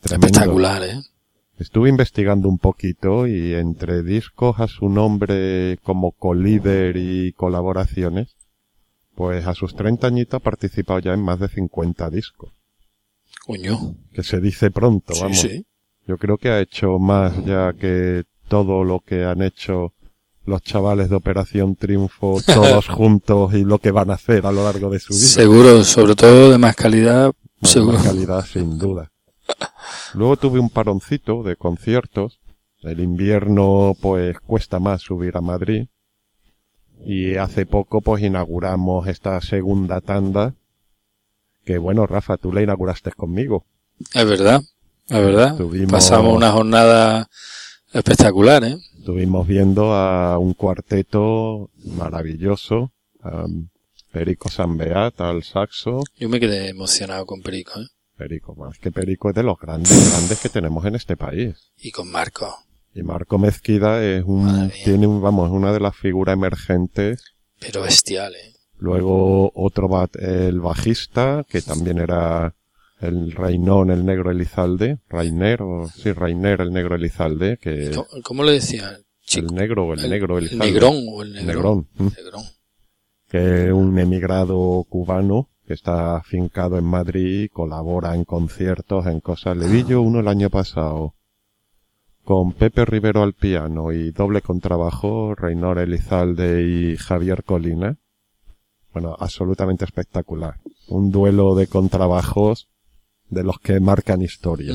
tremendo. 0.00 0.26
Espectacular, 0.26 0.82
¿eh? 0.84 1.00
Estuve 1.58 1.90
investigando 1.90 2.48
un 2.48 2.56
poquito 2.56 3.26
y 3.26 3.52
entre 3.52 4.02
discos 4.02 4.60
a 4.60 4.66
su 4.66 4.88
nombre 4.88 5.78
como 5.82 6.12
colíder 6.12 6.96
y 6.96 7.34
colaboraciones, 7.34 8.34
pues 9.14 9.46
a 9.46 9.52
sus 9.52 9.74
30 9.74 10.06
añitos 10.06 10.40
ha 10.40 10.42
participado 10.42 11.00
ya 11.00 11.12
en 11.12 11.20
más 11.20 11.38
de 11.38 11.48
50 11.48 12.08
discos. 12.08 12.54
Coño. 13.50 13.94
Que 14.12 14.22
se 14.22 14.40
dice 14.40 14.70
pronto, 14.70 15.14
Sí, 15.14 15.20
vamos. 15.22 15.38
sí. 15.40 15.66
Yo 16.06 16.16
creo 16.18 16.38
que 16.38 16.48
ha 16.50 16.60
hecho 16.60 16.98
más 16.98 17.44
ya 17.44 17.72
que 17.72 18.24
todo 18.48 18.84
lo 18.84 19.00
que 19.00 19.24
han 19.24 19.42
hecho 19.42 19.92
los 20.44 20.62
chavales 20.62 21.10
de 21.10 21.16
Operación 21.16 21.76
Triunfo 21.76 22.40
todos 22.46 22.88
juntos 22.88 23.54
y 23.54 23.64
lo 23.64 23.78
que 23.78 23.90
van 23.90 24.10
a 24.10 24.14
hacer 24.14 24.46
a 24.46 24.52
lo 24.52 24.64
largo 24.64 24.90
de 24.90 24.98
su 24.98 25.12
vida. 25.14 25.22
Seguro, 25.26 25.84
sobre 25.84 26.14
todo 26.16 26.50
de 26.50 26.58
más 26.58 26.74
calidad, 26.74 27.32
seguro. 27.62 27.98
más 27.98 28.06
calidad, 28.06 28.44
sin 28.44 28.78
duda. 28.78 29.12
Luego 30.14 30.36
tuve 30.36 30.58
un 30.58 30.70
paroncito 30.70 31.42
de 31.42 31.56
conciertos. 31.56 32.40
El 32.82 33.00
invierno, 33.00 33.94
pues, 34.00 34.40
cuesta 34.40 34.78
más 34.80 35.02
subir 35.02 35.36
a 35.36 35.40
Madrid. 35.42 35.88
Y 37.04 37.34
hace 37.36 37.66
poco, 37.66 38.00
pues, 38.00 38.22
inauguramos 38.22 39.06
esta 39.06 39.40
segunda 39.42 40.00
tanda. 40.00 40.54
Que 41.70 41.78
bueno, 41.78 42.04
Rafa, 42.04 42.36
tú 42.36 42.52
la 42.52 42.62
inauguraste 42.62 43.12
conmigo. 43.12 43.64
Es 44.12 44.26
verdad, 44.26 44.60
es 45.06 45.16
verdad. 45.24 45.56
Tuvimos- 45.56 45.92
Pasamos 45.92 46.34
una 46.36 46.50
jornada 46.50 47.28
espectacular, 47.92 48.64
¿eh? 48.64 48.76
Estuvimos 48.98 49.46
viendo 49.46 49.92
a 49.94 50.36
un 50.38 50.54
cuarteto 50.54 51.70
maravilloso. 51.84 52.90
a 53.22 53.44
Perico 54.10 54.48
Sanbeat 54.48 55.20
al 55.20 55.44
saxo. 55.44 56.02
Yo 56.16 56.28
me 56.28 56.40
quedé 56.40 56.70
emocionado 56.70 57.24
con 57.26 57.40
Perico, 57.40 57.78
¿eh? 57.80 57.86
Perico, 58.16 58.56
es 58.72 58.78
que 58.80 58.90
Perico 58.90 59.28
es 59.28 59.36
de 59.36 59.44
los 59.44 59.56
grandes, 59.56 60.10
grandes 60.10 60.40
que 60.40 60.48
tenemos 60.48 60.84
en 60.86 60.96
este 60.96 61.16
país. 61.16 61.54
Y 61.78 61.92
con 61.92 62.10
Marco. 62.10 62.52
Y 62.94 63.02
Marco 63.04 63.38
Mezquida 63.38 64.02
es 64.04 64.24
un, 64.26 64.72
tiene 64.84 65.06
un, 65.06 65.22
vamos, 65.22 65.50
una 65.52 65.72
de 65.72 65.78
las 65.78 65.94
figuras 65.94 66.32
emergentes. 66.32 67.22
Pero 67.60 67.82
bestial, 67.82 68.34
¿eh? 68.34 68.54
Luego 68.80 69.52
otro 69.54 69.88
bat, 69.88 70.16
el 70.16 70.60
bajista, 70.60 71.44
que 71.48 71.62
también 71.62 71.98
era 71.98 72.54
el 73.00 73.32
Reinón, 73.32 73.90
el 73.90 74.04
negro 74.04 74.30
Elizalde. 74.30 74.98
Rainer, 75.08 75.62
o, 75.62 75.88
sí, 75.88 76.12
Rainer, 76.12 76.60
el 76.62 76.72
negro 76.72 76.96
Elizalde, 76.96 77.58
que, 77.58 77.90
¿Cómo, 77.94 78.06
cómo 78.24 78.44
le 78.44 78.52
decía? 78.52 78.98
el 79.36 79.46
negro 79.54 79.86
o 79.86 79.94
el, 79.94 80.10
negro 80.10 80.38
el 80.38 80.46
Elizalde. 80.46 80.72
negrón 80.72 81.04
o 81.08 81.22
el 81.22 81.32
negrón. 81.34 81.46
Negrón, 81.46 81.88
¿m? 81.98 82.10
Negrón. 82.16 82.42
que 83.28 83.66
es 83.66 83.72
un 83.72 83.98
emigrado 83.98 84.84
cubano 84.88 85.50
que 85.66 85.74
está 85.74 86.16
afincado 86.16 86.78
en 86.78 86.84
Madrid, 86.84 87.48
colabora 87.52 88.16
en 88.16 88.24
conciertos, 88.24 89.06
en 89.06 89.20
cosas. 89.20 89.56
Le 89.56 89.68
vi 89.68 89.84
yo 89.84 90.02
uno 90.02 90.18
el 90.20 90.26
año 90.26 90.50
pasado 90.50 91.14
con 92.24 92.52
Pepe 92.52 92.84
Rivero 92.84 93.22
al 93.22 93.34
piano 93.34 93.92
y 93.92 94.10
doble 94.10 94.42
contrabajo, 94.42 95.34
Reynor 95.34 95.78
Elizalde 95.78 96.62
y 96.62 96.96
Javier 96.96 97.44
Colina. 97.44 97.98
Bueno, 98.92 99.16
absolutamente 99.18 99.84
espectacular. 99.84 100.56
Un 100.88 101.10
duelo 101.10 101.54
de 101.54 101.66
contrabajos 101.66 102.68
de 103.28 103.44
los 103.44 103.60
que 103.60 103.78
marcan 103.80 104.22
historia. 104.22 104.74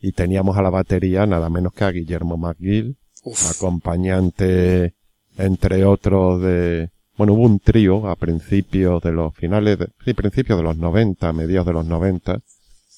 Y 0.00 0.12
teníamos 0.12 0.56
a 0.56 0.62
la 0.62 0.70
batería 0.70 1.26
nada 1.26 1.48
menos 1.48 1.72
que 1.72 1.84
a 1.84 1.90
Guillermo 1.90 2.36
McGill, 2.36 2.96
Uf, 3.24 3.50
acompañante, 3.50 4.94
entre 5.38 5.84
otros, 5.84 6.42
de, 6.42 6.90
bueno, 7.16 7.32
hubo 7.32 7.42
un 7.42 7.58
trío 7.58 8.08
a 8.08 8.16
principios 8.16 9.02
de 9.02 9.12
los 9.12 9.34
finales, 9.34 9.78
de, 9.78 9.88
sí, 10.04 10.12
principios 10.12 10.58
de 10.58 10.64
los 10.64 10.76
90, 10.76 11.32
mediados 11.32 11.66
de 11.66 11.72
los 11.72 11.86
90, 11.86 12.40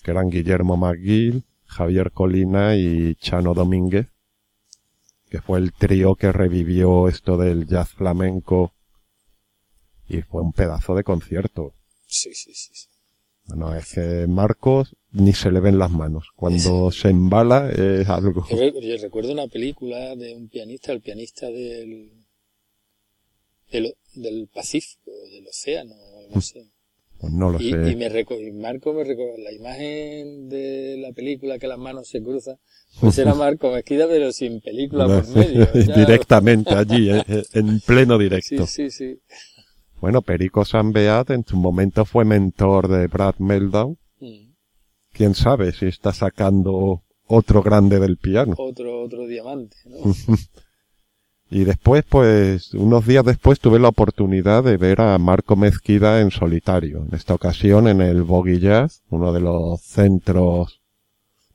que 0.02 0.10
eran 0.10 0.28
Guillermo 0.28 0.76
McGill, 0.76 1.44
Javier 1.66 2.10
Colina 2.10 2.76
y 2.76 3.14
Chano 3.14 3.54
Domínguez, 3.54 4.08
que 5.30 5.40
fue 5.40 5.58
el 5.60 5.72
trío 5.72 6.14
que 6.16 6.32
revivió 6.32 7.08
esto 7.08 7.36
del 7.36 7.66
jazz 7.66 7.90
flamenco 7.90 8.72
y 10.08 10.22
fue 10.22 10.42
un 10.42 10.52
pedazo 10.52 10.94
de 10.94 11.04
concierto. 11.04 11.72
sí, 12.06 12.32
sí, 12.34 12.52
sí. 12.54 12.70
sí. 12.74 12.86
Bueno, 13.46 13.74
es 13.74 13.94
que 13.94 14.26
Marcos 14.28 14.94
ni 15.12 15.32
se 15.32 15.50
le 15.50 15.60
ven 15.60 15.78
las 15.78 15.90
manos. 15.90 16.28
Cuando 16.36 16.90
se 16.92 17.08
embala 17.08 17.70
es 17.70 18.06
algo. 18.08 18.46
Yo, 18.50 18.56
re- 18.56 18.74
yo 18.86 18.96
recuerdo 18.98 19.32
una 19.32 19.48
película 19.48 20.14
de 20.16 20.34
un 20.34 20.48
pianista, 20.48 20.92
el 20.92 21.00
pianista 21.00 21.46
del, 21.46 22.10
del, 23.72 23.94
del 24.14 24.48
Pacífico, 24.52 25.10
del 25.32 25.46
Océano, 25.46 25.94
o 25.94 26.18
algo 26.20 26.38
así. 26.38 26.60
Pues 27.20 27.32
no 27.32 27.50
lo 27.50 27.60
Y, 27.60 27.70
sé. 27.70 27.90
y 27.90 27.96
me 27.96 28.06
y 28.06 28.52
Marco 28.52 28.92
me 28.92 29.02
recuerda 29.02 29.38
la 29.38 29.52
imagen 29.52 30.48
de 30.48 30.96
la 30.98 31.12
película 31.12 31.58
que 31.58 31.66
las 31.66 31.78
manos 31.78 32.08
se 32.08 32.22
cruzan. 32.22 32.58
Pues 33.00 33.18
era 33.18 33.34
Marco 33.34 33.72
Mezquida, 33.72 34.06
pero 34.08 34.30
sin 34.30 34.60
película 34.60 35.06
por 35.06 35.26
medio. 35.28 35.66
ya. 35.74 35.96
Directamente 35.96 36.74
allí, 36.74 37.10
eh, 37.10 37.24
eh, 37.26 37.42
en 37.54 37.80
pleno 37.80 38.18
directo. 38.18 38.66
Sí, 38.66 38.88
sí, 38.88 38.90
sí. 38.90 39.20
Bueno, 40.00 40.22
Perico 40.22 40.64
Sanbeat 40.64 41.30
en 41.30 41.44
su 41.44 41.56
momento 41.56 42.04
fue 42.04 42.24
mentor 42.24 42.88
de 42.88 43.06
Brad 43.08 43.36
Meldau. 43.38 43.98
Mm. 44.20 44.52
Quién 45.12 45.34
sabe 45.34 45.72
si 45.72 45.86
está 45.86 46.12
sacando 46.12 47.02
otro 47.26 47.62
grande 47.62 47.98
del 47.98 48.16
piano. 48.16 48.54
Otro, 48.56 49.02
otro 49.02 49.26
diamante, 49.26 49.76
¿no? 49.86 50.12
Y 51.50 51.64
después, 51.64 52.04
pues, 52.06 52.74
unos 52.74 53.06
días 53.06 53.24
después 53.24 53.58
tuve 53.58 53.78
la 53.78 53.88
oportunidad 53.88 54.62
de 54.64 54.76
ver 54.76 55.00
a 55.00 55.16
Marco 55.16 55.56
Mezquida 55.56 56.20
en 56.20 56.30
solitario. 56.30 57.06
En 57.08 57.14
esta 57.14 57.34
ocasión 57.34 57.88
en 57.88 58.02
el 58.02 58.22
Boggy 58.22 58.58
Jazz, 58.60 59.02
uno 59.08 59.32
de 59.32 59.40
los 59.40 59.80
centros, 59.80 60.82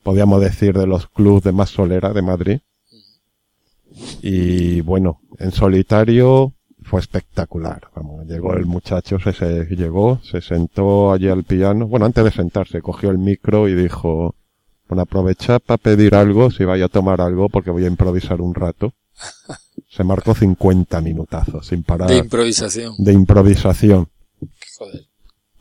podríamos 0.02 0.42
decir, 0.42 0.76
de 0.76 0.88
los 0.88 1.08
clubs 1.08 1.44
de 1.44 1.52
más 1.52 1.70
solera 1.70 2.12
de 2.12 2.22
Madrid. 2.24 2.60
Y 4.24 4.82
bueno, 4.82 5.20
en 5.38 5.52
solitario 5.52 6.56
fue 6.94 7.00
espectacular. 7.00 7.88
Vamos, 7.96 8.28
llegó 8.28 8.54
el 8.54 8.68
muchacho, 8.68 9.18
se, 9.18 9.34
se 9.34 9.66
llegó, 9.76 10.20
se 10.22 10.42
sentó 10.42 11.12
allí 11.12 11.28
al 11.28 11.44
piano. 11.44 11.88
Bueno, 11.88 12.06
antes 12.06 12.24
de 12.24 12.30
sentarse, 12.30 12.84
cogió 12.84 13.10
el 13.10 13.18
micro 13.18 13.68
y 13.68 13.74
dijo, 13.74 14.36
bueno, 14.88 15.02
aprovechad 15.02 15.60
para 15.60 15.80
pedir 15.80 16.14
algo, 16.14 16.52
si 16.52 16.66
vaya 16.66 16.86
a 16.86 16.90
tomar 16.90 17.20
algo, 17.20 17.50
porque 17.50 17.72
voy 17.72 17.86
a 17.86 17.88
improvisar 17.88 18.42
un 18.42 18.54
rato. 18.54 18.94
Se 19.90 20.04
marcó 20.04 20.36
50 20.36 21.02
minutazos 21.02 21.66
sin 21.66 21.82
parar 21.82 22.10
De 22.10 22.18
improvisación. 22.18 22.94
de 23.00 23.12
improvisación. 23.12 24.08
Joder. 24.78 25.08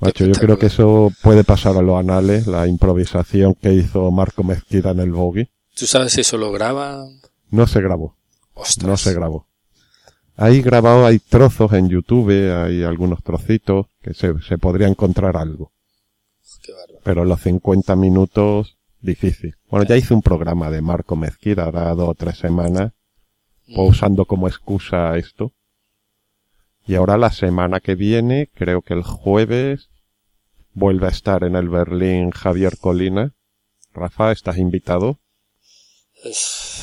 Macho, 0.00 0.26
yo 0.26 0.34
creo 0.34 0.58
que 0.58 0.66
eso 0.66 1.10
puede 1.22 1.44
pasar 1.44 1.78
a 1.78 1.80
los 1.80 1.98
anales, 1.98 2.46
la 2.46 2.66
improvisación 2.66 3.54
que 3.54 3.72
hizo 3.72 4.10
Marco 4.10 4.44
Mezquida 4.44 4.90
en 4.90 5.00
el 5.00 5.12
Bogey. 5.12 5.48
¿Tú 5.74 5.86
sabes 5.86 6.12
si 6.12 6.20
eso 6.20 6.36
lo 6.36 6.52
graba? 6.52 7.06
No 7.48 7.66
se 7.66 7.80
grabó, 7.80 8.18
Ostras. 8.52 8.86
no 8.86 8.96
se 8.98 9.14
grabó. 9.14 9.46
Ahí 10.36 10.62
grabado 10.62 11.06
hay 11.06 11.18
trozos 11.18 11.72
en 11.74 11.88
YouTube, 11.88 12.30
hay 12.52 12.82
algunos 12.82 13.22
trocitos 13.22 13.86
que 14.02 14.14
se, 14.14 14.38
se 14.40 14.58
podría 14.58 14.88
encontrar 14.88 15.36
algo. 15.36 15.72
Qué. 16.62 16.72
Pero 17.04 17.24
los 17.24 17.40
50 17.42 17.94
minutos 17.96 18.76
difícil. 19.00 19.56
Bueno, 19.68 19.84
ya 19.86 19.96
hice 19.96 20.14
un 20.14 20.22
programa 20.22 20.70
de 20.70 20.80
Marco 20.80 21.16
Mezquida, 21.16 21.64
ahora 21.64 21.94
dos 21.94 22.08
o 22.10 22.14
tres 22.14 22.38
semanas, 22.38 22.92
pues 23.66 23.78
Mm. 23.78 23.90
usando 23.90 24.24
como 24.26 24.48
excusa 24.48 25.16
esto. 25.16 25.52
Y 26.86 26.94
ahora 26.96 27.16
la 27.16 27.30
semana 27.30 27.80
que 27.80 27.94
viene, 27.94 28.48
creo 28.54 28.82
que 28.82 28.94
el 28.94 29.02
jueves, 29.02 29.88
vuelve 30.74 31.06
a 31.06 31.10
estar 31.10 31.44
en 31.44 31.54
el 31.56 31.68
Berlín 31.68 32.30
Javier 32.30 32.76
Colina. 32.78 33.34
Rafa, 33.92 34.32
estás 34.32 34.56
invitado. 34.58 35.18
Es- 36.24 36.80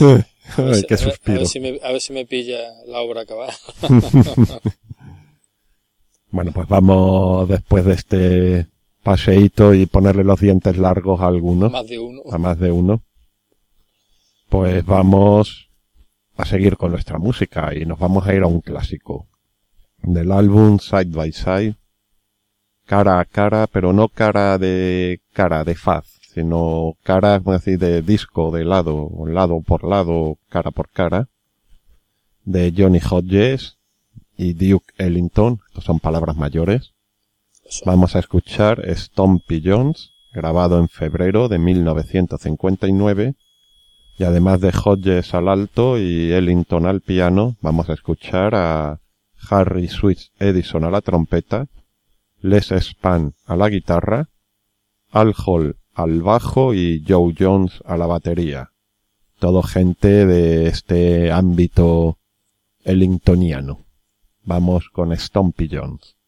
a 0.58 0.62
ver 0.62 0.86
qué 0.86 0.94
A 0.96 1.46
si 1.46 1.60
me, 1.60 1.80
a 1.84 1.92
ver 1.92 2.02
si 2.02 2.14
me 2.14 2.26
pilla 2.26 2.60
la 2.88 3.00
obra 3.00 3.22
acabada. 3.22 3.54
Bueno, 6.32 6.52
pues 6.52 6.68
vamos 6.68 7.50
después 7.50 7.86
de 7.86 7.94
este 7.94 8.68
paseíto 9.02 9.74
y 9.74 9.88
ponerle 9.88 10.24
los 10.24 10.40
dientes 10.40 10.78
largos 10.78 11.22
a 11.22 11.28
alguno, 11.28 11.72
Más 11.72 11.88
de 11.88 11.98
uno. 11.98 12.22
a 12.32 12.38
más 12.38 12.60
de 12.60 12.72
uno. 12.72 13.02
Pues 14.48 14.86
vamos 14.86 15.70
a 16.38 16.46
seguir 16.46 16.78
con 16.78 16.92
nuestra 16.92 17.18
música 17.18 17.74
y 17.74 17.86
nos 17.86 17.98
vamos 17.98 18.28
a 18.28 18.34
ir 18.36 18.44
a 18.44 18.48
un 18.48 18.62
clásico 18.62 19.28
del 20.04 20.32
álbum 20.32 20.78
Side 20.78 21.06
by 21.06 21.32
Side, 21.32 21.76
cara 22.86 23.20
a 23.20 23.26
cara, 23.26 23.66
pero 23.66 23.92
no 23.92 24.08
cara 24.08 24.60
de 24.60 25.22
cara 25.34 25.64
de 25.64 25.74
faz, 25.74 26.19
sino 26.34 26.94
cara, 27.04 27.40
decir, 27.40 27.80
de 27.80 28.02
disco, 28.02 28.52
de 28.52 28.64
lado, 28.64 29.10
lado 29.26 29.62
por 29.62 29.84
lado, 29.84 30.38
cara 30.50 30.72
por 30.72 30.90
cara, 30.90 31.28
de 32.46 32.74
Johnny 32.76 33.00
Hodges 33.00 33.78
y 34.38 34.54
Duke 34.54 34.94
Ellington, 34.98 35.60
estos 35.68 35.86
son 35.86 36.00
palabras 36.00 36.38
mayores. 36.38 36.94
Vamos 37.86 38.16
a 38.16 38.20
escuchar 38.20 38.84
Stompy 38.96 39.62
Jones, 39.64 40.12
grabado 40.32 40.80
en 40.80 40.88
febrero 40.88 41.50
de 41.50 41.58
1959. 41.58 43.36
Y 44.18 44.24
además 44.24 44.62
de 44.62 44.72
Hodges 44.72 45.34
al 45.34 45.48
alto 45.48 45.98
y 45.98 46.32
Ellington 46.32 46.86
al 46.86 47.02
piano, 47.02 47.56
vamos 47.62 47.90
a 47.90 47.94
escuchar 47.94 48.54
a 48.54 49.00
Harry 49.50 49.88
Swiss 49.88 50.32
Edison 50.40 50.84
a 50.84 50.92
la 50.92 51.02
trompeta, 51.02 51.68
Les 52.42 52.72
Span 52.72 53.34
a 53.46 53.56
la 53.56 53.70
guitarra, 53.70 54.30
Al 55.12 55.34
Hall 55.46 55.79
al 55.94 56.22
bajo 56.22 56.74
y 56.74 57.04
Joe 57.08 57.34
Jones 57.38 57.82
a 57.86 57.98
la 57.98 58.08
batería. 58.08 58.72
Todo 59.40 59.64
gente 59.64 60.26
de 60.26 60.68
este 60.68 61.32
ámbito 61.32 62.18
ellingtoniano. 62.84 63.86
Vamos 64.44 64.90
con 64.92 65.16
Stompy 65.16 65.70
Jones. 65.72 66.19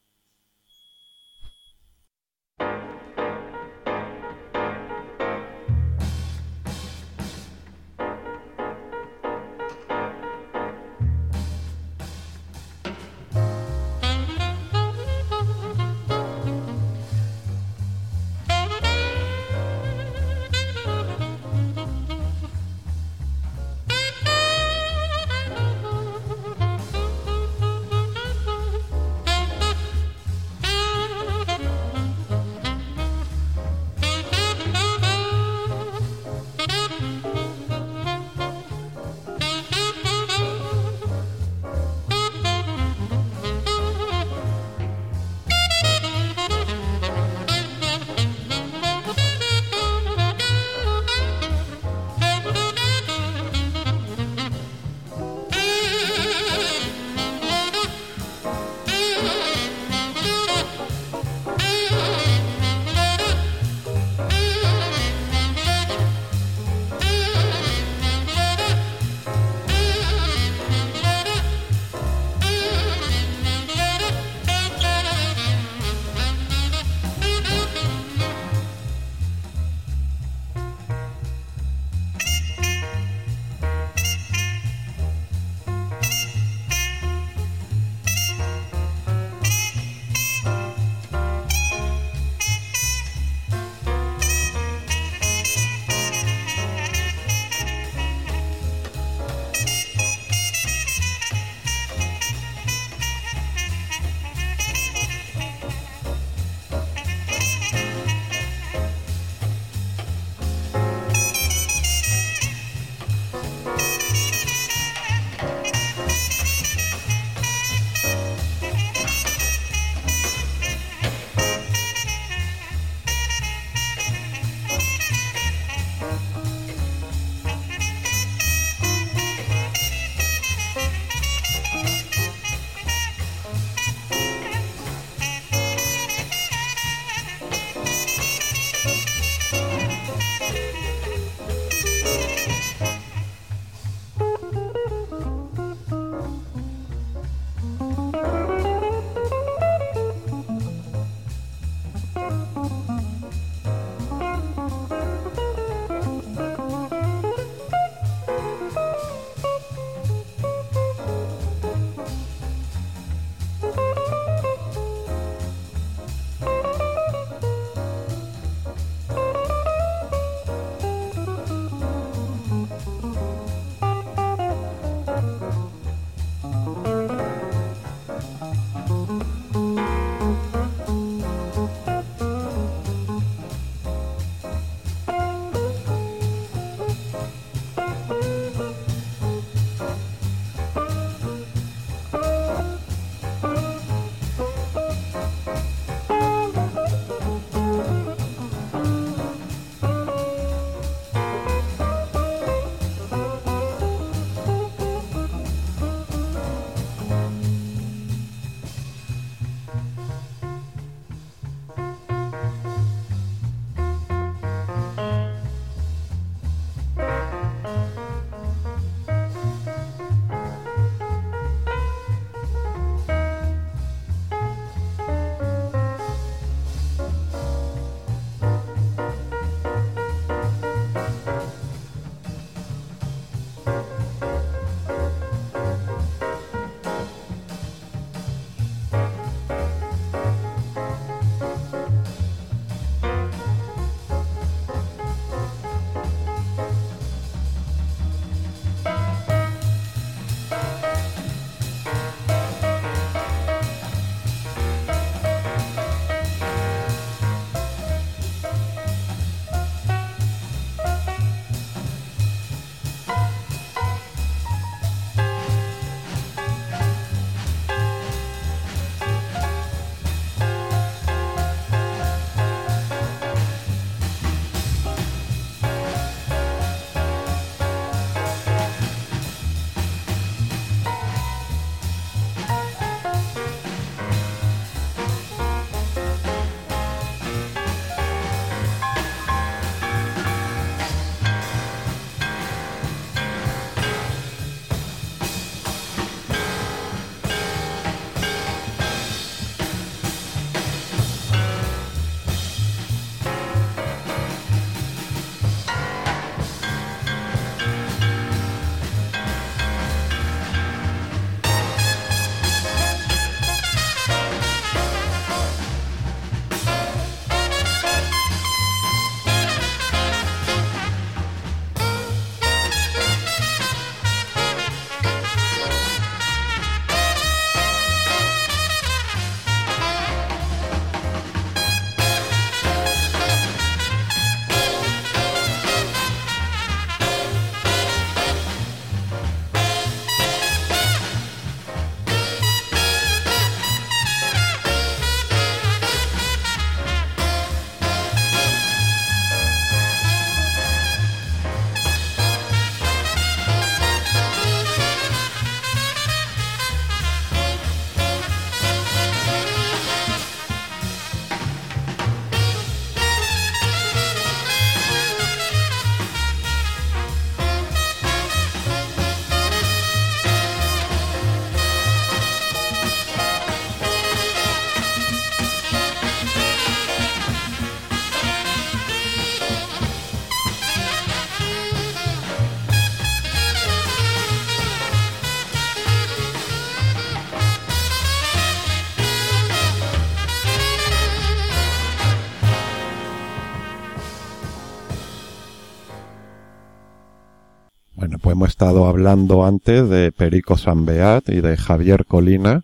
Estado 398.61 398.85
hablando 398.85 399.43
antes 399.43 399.89
de 399.89 400.11
Perico 400.11 400.55
Sanbeat 400.55 401.29
y 401.29 401.41
de 401.41 401.57
Javier 401.57 402.05
Colina. 402.05 402.63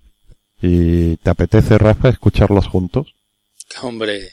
¿Y 0.62 1.18
te 1.18 1.32
apetece, 1.32 1.80
Rafa, 1.80 2.10
escucharlos 2.10 2.68
juntos? 2.68 3.16
Hombre. 3.82 4.30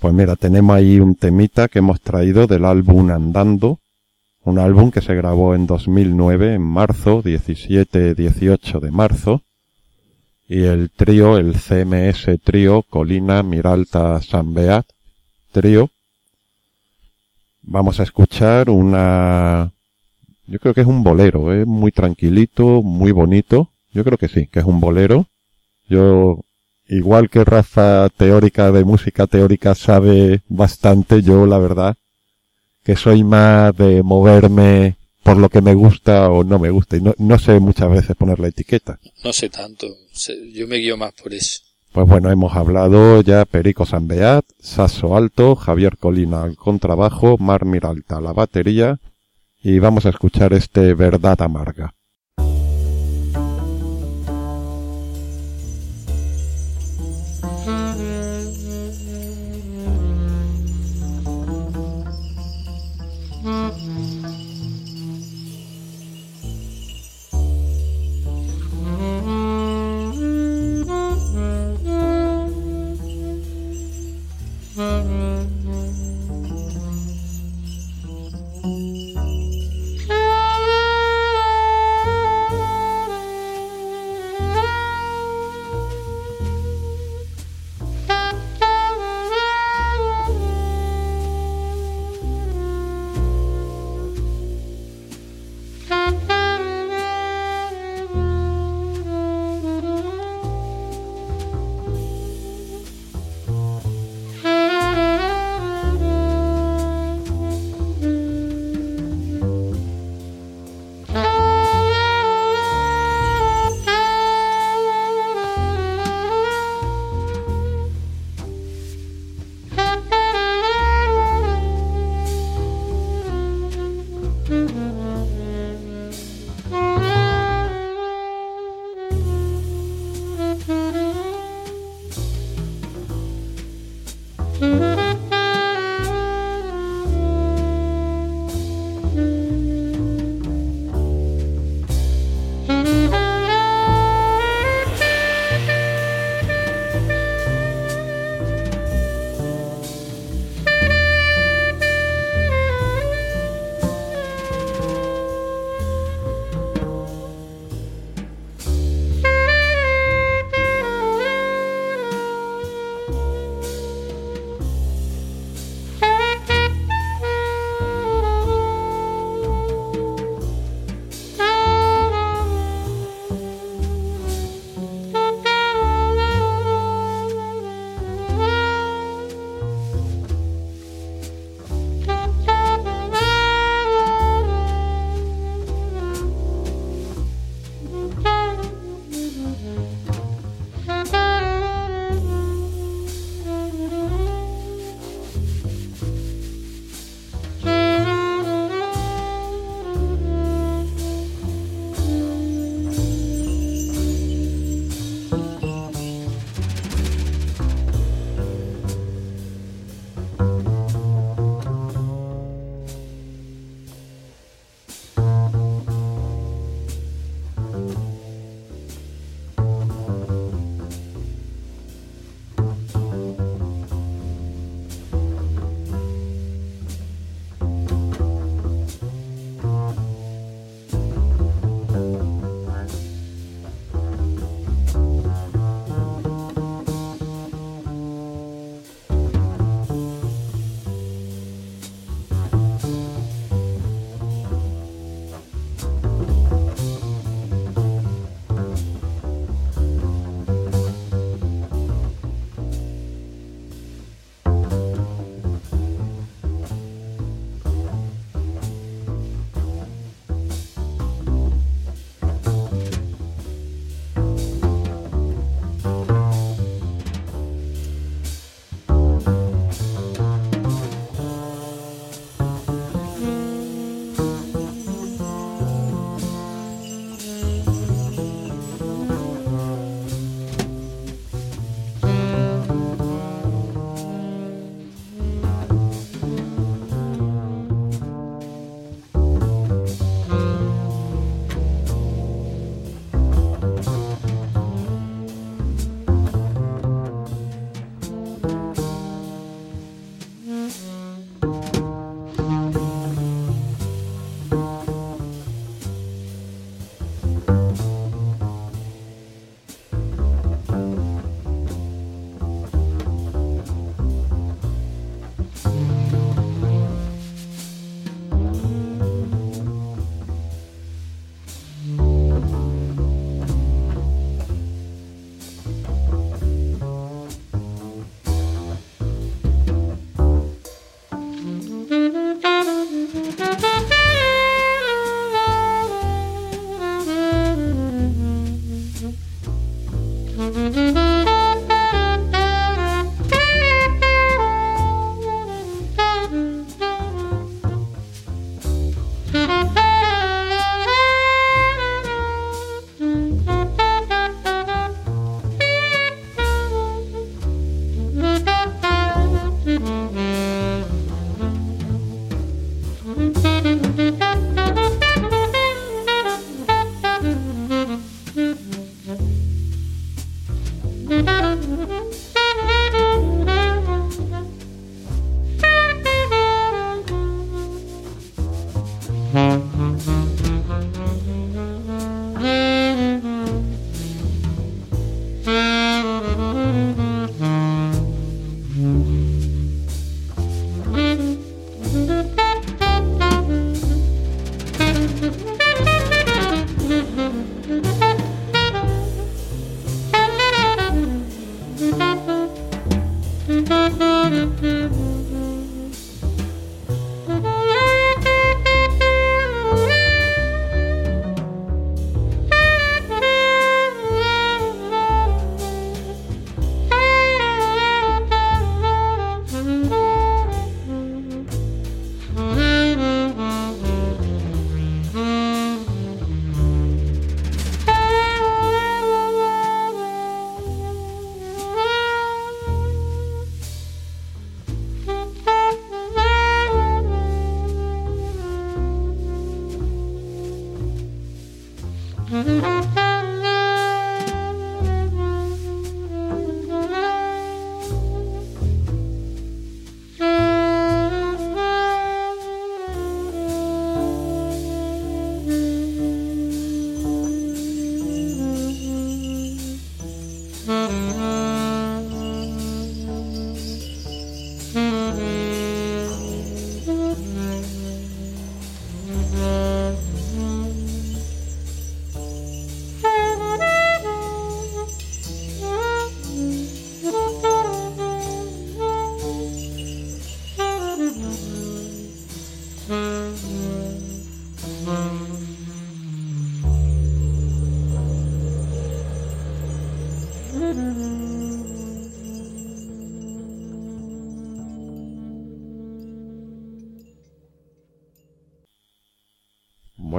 Pues 0.00 0.14
mira, 0.14 0.34
tenemos 0.34 0.74
ahí 0.74 0.98
un 0.98 1.14
temita 1.14 1.68
que 1.68 1.80
hemos 1.80 2.00
traído 2.00 2.46
del 2.46 2.64
álbum 2.64 3.10
Andando, 3.10 3.80
un 4.44 4.58
álbum 4.58 4.90
que 4.90 5.02
se 5.02 5.14
grabó 5.14 5.54
en 5.54 5.66
2009, 5.66 6.54
en 6.54 6.62
marzo, 6.62 7.22
17-18 7.22 8.80
de 8.80 8.90
marzo, 8.90 9.42
y 10.48 10.62
el 10.62 10.90
trío, 10.90 11.36
el 11.36 11.54
CMS 11.54 12.40
trío, 12.42 12.82
Colina, 12.88 13.42
Miralta, 13.42 14.22
Sanbeat, 14.22 14.86
trío, 15.52 15.90
vamos 17.60 18.00
a 18.00 18.04
escuchar 18.04 18.70
una, 18.70 19.70
yo 20.52 20.58
creo 20.58 20.74
que 20.74 20.82
es 20.82 20.86
un 20.86 21.02
bolero, 21.02 21.50
es 21.54 21.66
muy 21.66 21.92
tranquilito, 21.92 22.82
muy 22.82 23.10
bonito, 23.10 23.70
yo 23.90 24.04
creo 24.04 24.18
que 24.18 24.28
sí, 24.28 24.48
que 24.48 24.58
es 24.58 24.66
un 24.66 24.80
bolero, 24.80 25.26
yo, 25.88 26.40
igual 26.86 27.30
que 27.30 27.42
Rafa 27.42 28.10
teórica 28.10 28.70
de 28.70 28.84
música 28.84 29.26
teórica 29.26 29.74
sabe 29.74 30.42
bastante, 30.48 31.22
yo 31.22 31.46
la 31.46 31.56
verdad, 31.56 31.96
que 32.84 32.96
soy 32.96 33.24
más 33.24 33.74
de 33.78 34.02
moverme 34.02 34.96
por 35.22 35.38
lo 35.38 35.48
que 35.48 35.62
me 35.62 35.72
gusta 35.72 36.28
o 36.28 36.44
no 36.44 36.58
me 36.58 36.68
gusta. 36.68 36.98
Y 36.98 37.00
no, 37.00 37.14
no 37.16 37.38
sé 37.38 37.58
muchas 37.58 37.88
veces 37.90 38.14
poner 38.14 38.38
la 38.38 38.48
etiqueta. 38.48 38.98
No 39.24 39.32
sé 39.32 39.48
tanto. 39.48 39.86
Yo 40.52 40.66
me 40.66 40.76
guío 40.76 40.96
más 40.96 41.12
por 41.12 41.32
eso. 41.32 41.60
Pues 41.92 42.06
bueno, 42.08 42.30
hemos 42.30 42.54
hablado 42.56 43.22
ya 43.22 43.44
Perico 43.44 43.86
Sanbeat, 43.86 44.44
Sasso 44.58 45.16
Alto, 45.16 45.54
Javier 45.54 45.96
Colina 45.96 46.42
al 46.42 46.56
contrabajo, 46.56 47.38
Mar 47.38 47.64
Miralta 47.64 48.16
a 48.16 48.20
la 48.20 48.32
batería 48.32 48.98
y 49.62 49.78
vamos 49.78 50.06
a 50.06 50.10
escuchar 50.10 50.52
este 50.52 50.94
Verdad 50.94 51.40
Amarga. 51.42 51.94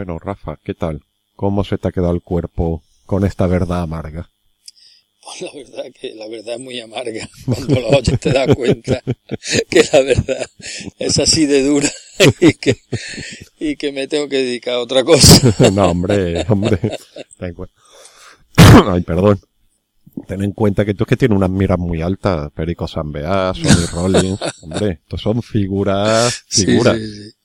Bueno, 0.05 0.19
Rafa, 0.19 0.59
¿qué 0.61 0.73
tal? 0.73 1.01
¿Cómo 1.37 1.63
se 1.63 1.77
te 1.77 1.87
ha 1.87 1.91
quedado 1.93 2.11
el 2.11 2.21
cuerpo 2.21 2.83
con 3.05 3.23
esta 3.23 3.47
verdad 3.47 3.83
amarga? 3.83 4.29
Pues 5.23 5.41
la 5.43 5.51
verdad 5.53 5.83
que 5.97 6.13
la 6.13 6.27
verdad 6.27 6.55
es 6.55 6.59
muy 6.59 6.77
amarga. 6.81 7.29
Cuando 7.45 7.79
lo 7.79 7.87
oyes 7.87 8.19
te 8.19 8.33
das 8.33 8.53
cuenta 8.53 9.01
que 9.69 9.81
la 9.93 10.01
verdad 10.01 10.45
es 10.99 11.19
así 11.19 11.45
de 11.45 11.63
dura 11.63 11.89
y 12.41 12.53
que, 12.55 12.75
y 13.57 13.77
que 13.77 13.93
me 13.93 14.09
tengo 14.09 14.27
que 14.27 14.39
dedicar 14.39 14.73
a 14.73 14.79
otra 14.81 15.05
cosa. 15.05 15.69
no, 15.71 15.91
hombre, 15.91 16.45
hombre. 16.49 16.77
Ay, 18.57 19.01
perdón. 19.03 19.39
Ten 20.27 20.43
en 20.43 20.51
cuenta 20.51 20.83
que 20.83 20.95
tú 20.95 21.05
es 21.05 21.07
que 21.07 21.15
tienes 21.15 21.37
unas 21.37 21.49
miras 21.49 21.79
muy 21.79 22.01
altas. 22.01 22.51
Perico 22.51 22.89
Sambeá, 22.89 23.53
Sonny 23.53 23.85
Rollins. 23.93 24.39
Hombre, 24.63 24.99
estos 25.01 25.21
son 25.21 25.41
figuras, 25.41 26.43
figuras. 26.49 26.97
Sí, 26.97 27.07
sí, 27.07 27.31
sí 27.31 27.42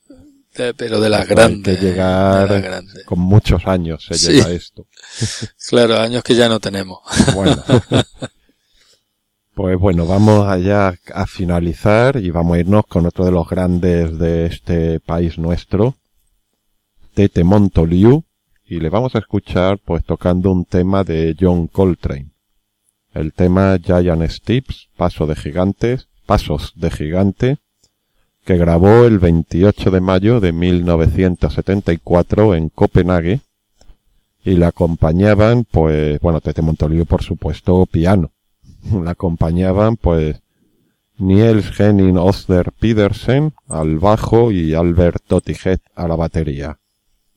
pero 0.76 1.00
de 1.00 1.08
las 1.08 1.28
grandes. 1.28 1.74
Hay 1.74 1.80
que 1.80 1.86
llegar 1.86 2.84
con 3.04 3.18
muchos 3.20 3.66
años 3.66 4.04
se 4.10 4.32
llega 4.32 4.46
a 4.46 4.52
esto. 4.52 4.86
claro, 5.68 5.98
años 5.98 6.22
que 6.22 6.34
ya 6.34 6.48
no 6.48 6.60
tenemos. 6.60 7.00
Bueno. 7.34 7.62
Pues 9.58 9.76
bueno, 9.76 10.06
vamos 10.06 10.46
allá 10.46 10.94
a 11.12 11.26
finalizar 11.26 12.16
y 12.18 12.30
vamos 12.30 12.54
a 12.54 12.60
irnos 12.60 12.86
con 12.86 13.06
otro 13.06 13.24
de 13.24 13.32
los 13.32 13.48
grandes 13.48 14.16
de 14.16 14.46
este 14.46 15.00
país 15.00 15.36
nuestro, 15.36 15.96
Tete 17.12 17.42
Montoliu, 17.42 18.22
y 18.64 18.78
le 18.78 18.88
vamos 18.88 19.16
a 19.16 19.18
escuchar 19.18 19.80
pues 19.84 20.04
tocando 20.04 20.52
un 20.52 20.64
tema 20.64 21.02
de 21.02 21.34
John 21.36 21.66
Coltrane. 21.66 22.30
El 23.12 23.32
tema 23.32 23.76
Giant 23.84 24.30
Steps, 24.30 24.90
Paso 24.96 25.26
de 25.26 25.34
Gigantes, 25.34 26.06
Pasos 26.24 26.74
de 26.76 26.92
Gigante, 26.92 27.58
que 28.48 28.56
grabó 28.56 29.04
el 29.04 29.18
28 29.18 29.90
de 29.90 30.00
mayo 30.00 30.40
de 30.40 30.52
1974 30.52 32.54
en 32.54 32.70
Copenhague 32.70 33.42
y 34.42 34.52
le 34.52 34.64
acompañaban, 34.64 35.66
pues, 35.70 36.18
bueno, 36.20 36.40
Tete 36.40 36.62
Montoliu, 36.62 37.04
por 37.04 37.22
supuesto, 37.22 37.84
piano. 37.84 38.30
Le 39.04 39.10
acompañaban, 39.10 39.96
pues, 39.96 40.40
Niels 41.18 41.78
Henning 41.78 42.16
Oster 42.16 42.72
Pedersen 42.72 43.52
al 43.68 43.98
bajo 43.98 44.50
y 44.50 44.72
Albert 44.72 45.24
Tottiget 45.26 45.82
a 45.94 46.08
la 46.08 46.16
batería. 46.16 46.78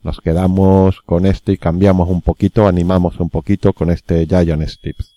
Nos 0.03 0.21
quedamos 0.21 1.01
con 1.01 1.25
este 1.25 1.51
y 1.51 1.57
cambiamos 1.57 2.07
un 2.07 2.21
poquito, 2.21 2.69
animamos 2.69 3.19
un 3.19 3.29
poquito 3.29 3.73
con 3.73 3.91
este 3.91 4.25
Giant 4.27 4.65
Steps. 4.65 5.13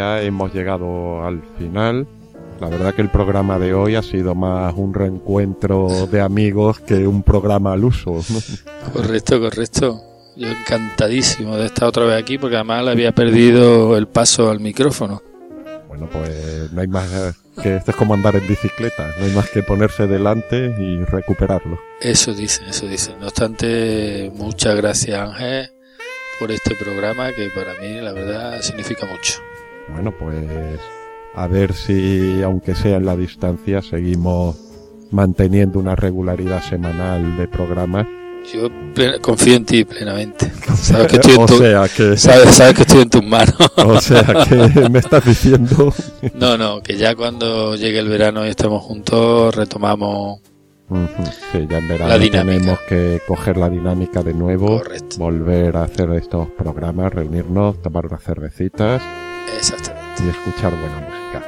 Ya 0.00 0.22
hemos 0.22 0.54
llegado 0.54 1.22
al 1.26 1.42
final. 1.58 2.06
La 2.58 2.70
verdad 2.70 2.94
que 2.94 3.02
el 3.02 3.10
programa 3.10 3.58
de 3.58 3.74
hoy 3.74 3.96
ha 3.96 4.02
sido 4.02 4.34
más 4.34 4.72
un 4.74 4.94
reencuentro 4.94 6.06
de 6.06 6.22
amigos 6.22 6.80
que 6.80 7.06
un 7.06 7.22
programa 7.22 7.74
al 7.74 7.84
uso. 7.84 8.20
Correcto, 8.94 9.38
correcto. 9.40 10.00
Yo 10.36 10.48
encantadísimo 10.48 11.56
de 11.56 11.66
estar 11.66 11.88
otra 11.88 12.04
vez 12.04 12.22
aquí 12.22 12.38
porque 12.38 12.56
además 12.56 12.84
le 12.84 12.92
había 12.92 13.12
perdido 13.12 13.96
el 13.98 14.08
paso 14.08 14.48
al 14.48 14.60
micrófono. 14.60 15.20
Bueno, 15.86 16.08
pues 16.10 16.72
no 16.72 16.80
hay 16.80 16.86
más 16.86 17.36
que 17.62 17.76
esto 17.76 17.90
es 17.90 17.96
como 17.96 18.14
andar 18.14 18.36
en 18.36 18.48
bicicleta, 18.48 19.14
no 19.18 19.26
hay 19.26 19.32
más 19.32 19.50
que 19.50 19.62
ponerse 19.62 20.06
delante 20.06 20.74
y 20.78 21.04
recuperarlo. 21.04 21.78
Eso 22.00 22.32
dicen, 22.32 22.68
eso 22.68 22.86
dicen. 22.86 23.16
No 23.20 23.26
obstante, 23.26 24.32
muchas 24.34 24.76
gracias 24.76 25.18
Ángel 25.18 25.68
por 26.40 26.50
este 26.50 26.74
programa 26.74 27.32
que 27.34 27.50
para 27.54 27.74
mí 27.74 28.00
la 28.00 28.12
verdad 28.12 28.62
significa 28.62 29.04
mucho. 29.04 29.42
Bueno, 29.92 30.12
pues 30.18 30.80
a 31.34 31.46
ver 31.46 31.74
si, 31.74 32.42
aunque 32.42 32.74
sea 32.74 32.96
en 32.96 33.06
la 33.06 33.16
distancia, 33.16 33.82
seguimos 33.82 34.56
manteniendo 35.10 35.78
una 35.78 35.96
regularidad 35.96 36.62
semanal 36.62 37.36
de 37.36 37.48
programas. 37.48 38.06
Yo 38.52 38.68
confío 39.20 39.54
en 39.54 39.64
ti 39.64 39.84
plenamente. 39.84 40.50
Sabes 40.74 41.08
que 41.08 41.16
estoy 41.16 41.34
en, 41.34 41.42
o 41.42 41.48
sea 41.48 41.88
que... 41.88 42.16
sabes, 42.16 42.54
sabes 42.54 42.74
que 42.74 42.82
estoy 42.82 43.02
en 43.02 43.10
tus 43.10 43.24
manos. 43.24 43.54
o 43.76 44.00
sea 44.00 44.24
que 44.48 44.88
me 44.88 44.98
estás 44.98 45.24
diciendo. 45.24 45.92
no, 46.34 46.56
no, 46.56 46.80
que 46.80 46.96
ya 46.96 47.14
cuando 47.14 47.76
llegue 47.76 47.98
el 47.98 48.08
verano 48.08 48.46
y 48.46 48.48
estemos 48.48 48.82
juntos 48.82 49.54
retomamos 49.54 50.40
Sí, 51.52 51.68
ya 51.70 51.78
en 51.78 51.86
verano 51.86 52.18
tenemos 52.18 52.80
que 52.88 53.20
coger 53.28 53.56
la 53.56 53.70
dinámica 53.70 54.24
de 54.24 54.34
nuevo, 54.34 54.78
Correcto. 54.78 55.18
volver 55.18 55.76
a 55.76 55.84
hacer 55.84 56.10
estos 56.14 56.48
programas, 56.48 57.14
reunirnos, 57.14 57.80
tomar 57.80 58.06
unas 58.06 58.24
cervecitas 58.24 59.00
Exactamente. 59.56 60.24
y 60.24 60.28
escuchar 60.28 60.72
buena 60.72 60.98
música. 60.98 61.42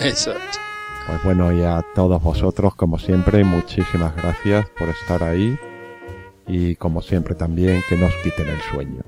Eso 0.00 0.32
es. 0.32 0.60
Pues 1.06 1.22
bueno, 1.24 1.52
y 1.52 1.62
a 1.62 1.82
todos 1.94 2.22
vosotros, 2.22 2.74
como 2.74 2.98
siempre, 2.98 3.42
muchísimas 3.42 4.14
gracias 4.16 4.68
por 4.78 4.88
estar 4.90 5.22
ahí 5.22 5.58
y 6.46 6.76
como 6.76 7.00
siempre 7.00 7.34
también 7.34 7.82
que 7.88 7.96
nos 7.96 8.12
quiten 8.22 8.48
el 8.48 8.60
sueño. 8.70 9.02